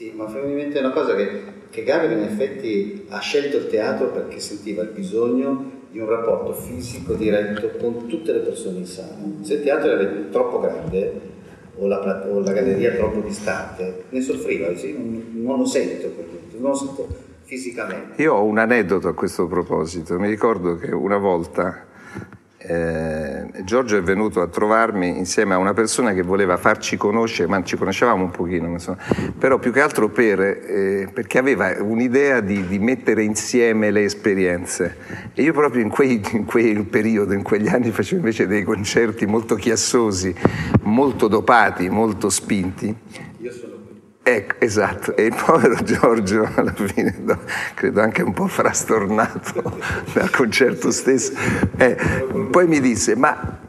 [0.06, 4.08] Sì, ma fa in una cosa che che Gaber in effetti ha scelto il teatro
[4.08, 9.18] perché sentiva il bisogno di un rapporto fisico diretto con tutte le persone in sala.
[9.42, 11.34] Se il teatro era troppo grande
[11.78, 14.94] o la, o la galleria troppo distante, ne soffriva, sì?
[14.94, 16.10] non, non, lo sento,
[16.60, 17.08] non lo sento
[17.44, 18.22] fisicamente.
[18.22, 21.88] Io ho un aneddoto a questo proposito, mi ricordo che una volta
[22.68, 27.64] eh, Giorgio è venuto a trovarmi insieme a una persona che voleva farci conoscere, ma
[27.64, 28.98] ci conoscevamo un pochino, insomma,
[29.38, 34.98] però più che altro per, eh, perché aveva un'idea di, di, mettere insieme le esperienze.
[35.34, 39.26] E io proprio in, quei, in quel periodo, in quegli anni, facevo invece dei concerti
[39.26, 40.34] molto chiassosi,
[40.84, 42.96] molto dopati, molto spinti.
[44.28, 47.16] Ecco, esatto, e il povero Giorgio alla fine,
[47.76, 49.80] credo anche un po' frastornato
[50.14, 51.32] dal concerto stesso,
[51.78, 51.96] eh,
[52.50, 53.60] poi mi disse, ma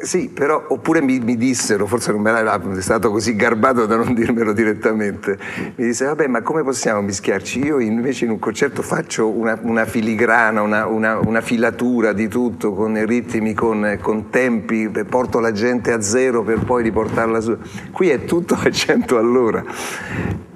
[0.00, 4.14] sì, però, oppure mi, mi, dissero, forse non me era stato così garbato da non
[4.14, 5.38] dirmelo direttamente,
[5.76, 7.60] mi disse, vabbè, ma come possiamo mischiarci?
[7.60, 12.72] Io invece in un concerto faccio una, una filigrana, una, una, una, filatura di tutto,
[12.72, 17.56] con ritmi, con, con, tempi, porto la gente a zero per poi riportarla su.
[17.90, 19.62] Qui è tutto a 100 all'ora.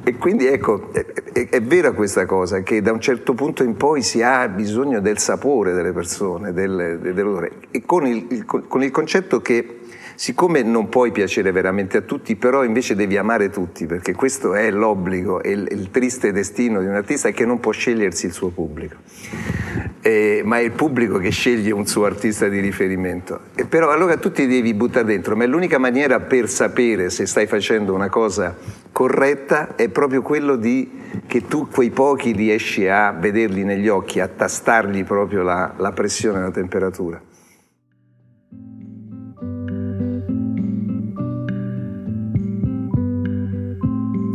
[0.08, 3.74] E quindi ecco, è, è, è, vera questa cosa, che da un certo punto in
[3.76, 8.84] poi si ha bisogno del sapore delle persone, del, dell'odore, e con il, il, con
[8.84, 9.80] il concetto che
[10.16, 14.70] siccome non puoi piacere veramente a tutti, però invece devi amare tutti, perché questo è
[14.70, 18.32] l'obbligo e il, il, triste destino di un artista è che non può scegliersi il
[18.32, 18.96] suo pubblico,
[20.00, 23.40] eh, ma è il pubblico che sceglie un suo artista di riferimento.
[23.54, 27.26] E però allora tu ti devi buttare dentro, ma è l'unica maniera per sapere se
[27.26, 28.56] stai facendo una cosa
[28.90, 30.90] corretta è proprio quello di
[31.26, 36.38] che tu quei pochi riesci a vederli negli occhi, a tastargli proprio la, la pressione
[36.38, 37.20] e la temperatura.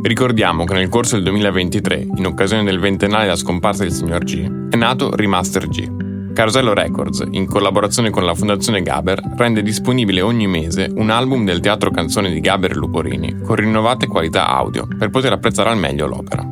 [0.04, 4.70] Ricordiamo che nel corso del 2023, in occasione del ventennale della scomparsa del signor G,
[4.70, 10.48] è nato Remaster G, Carosello Records, in collaborazione con la Fondazione Gaber, rende disponibile ogni
[10.48, 15.12] mese un album del teatro canzone di Gaber e Luporini con rinnovate qualità audio per
[15.12, 16.44] poter apprezzare al meglio l'opera.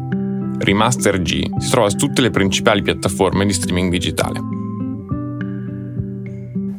[0.59, 4.39] Remaster G si trova su tutte le principali piattaforme di streaming digitale.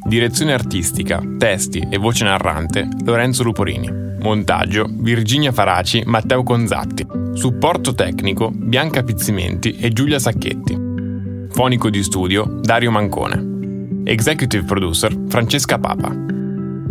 [0.04, 4.09] Direzione artistica, testi e voce narrante Lorenzo Luporini.
[4.22, 7.06] Montaggio Virginia Faraci, Matteo Conzatti.
[7.32, 10.78] Supporto tecnico Bianca Pizzimenti e Giulia Sacchetti.
[11.50, 14.02] Fonico di studio Dario Mancone.
[14.04, 16.14] Executive producer Francesca Papa.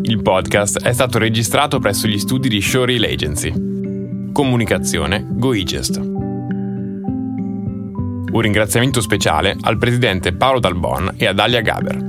[0.02, 4.32] Il podcast è stato registrato presso gli studi di Showreel Agency.
[4.32, 5.98] Comunicazione GoEgest.
[8.32, 12.09] Un ringraziamento speciale al presidente Paolo Dalbon e a Dalia Gaber.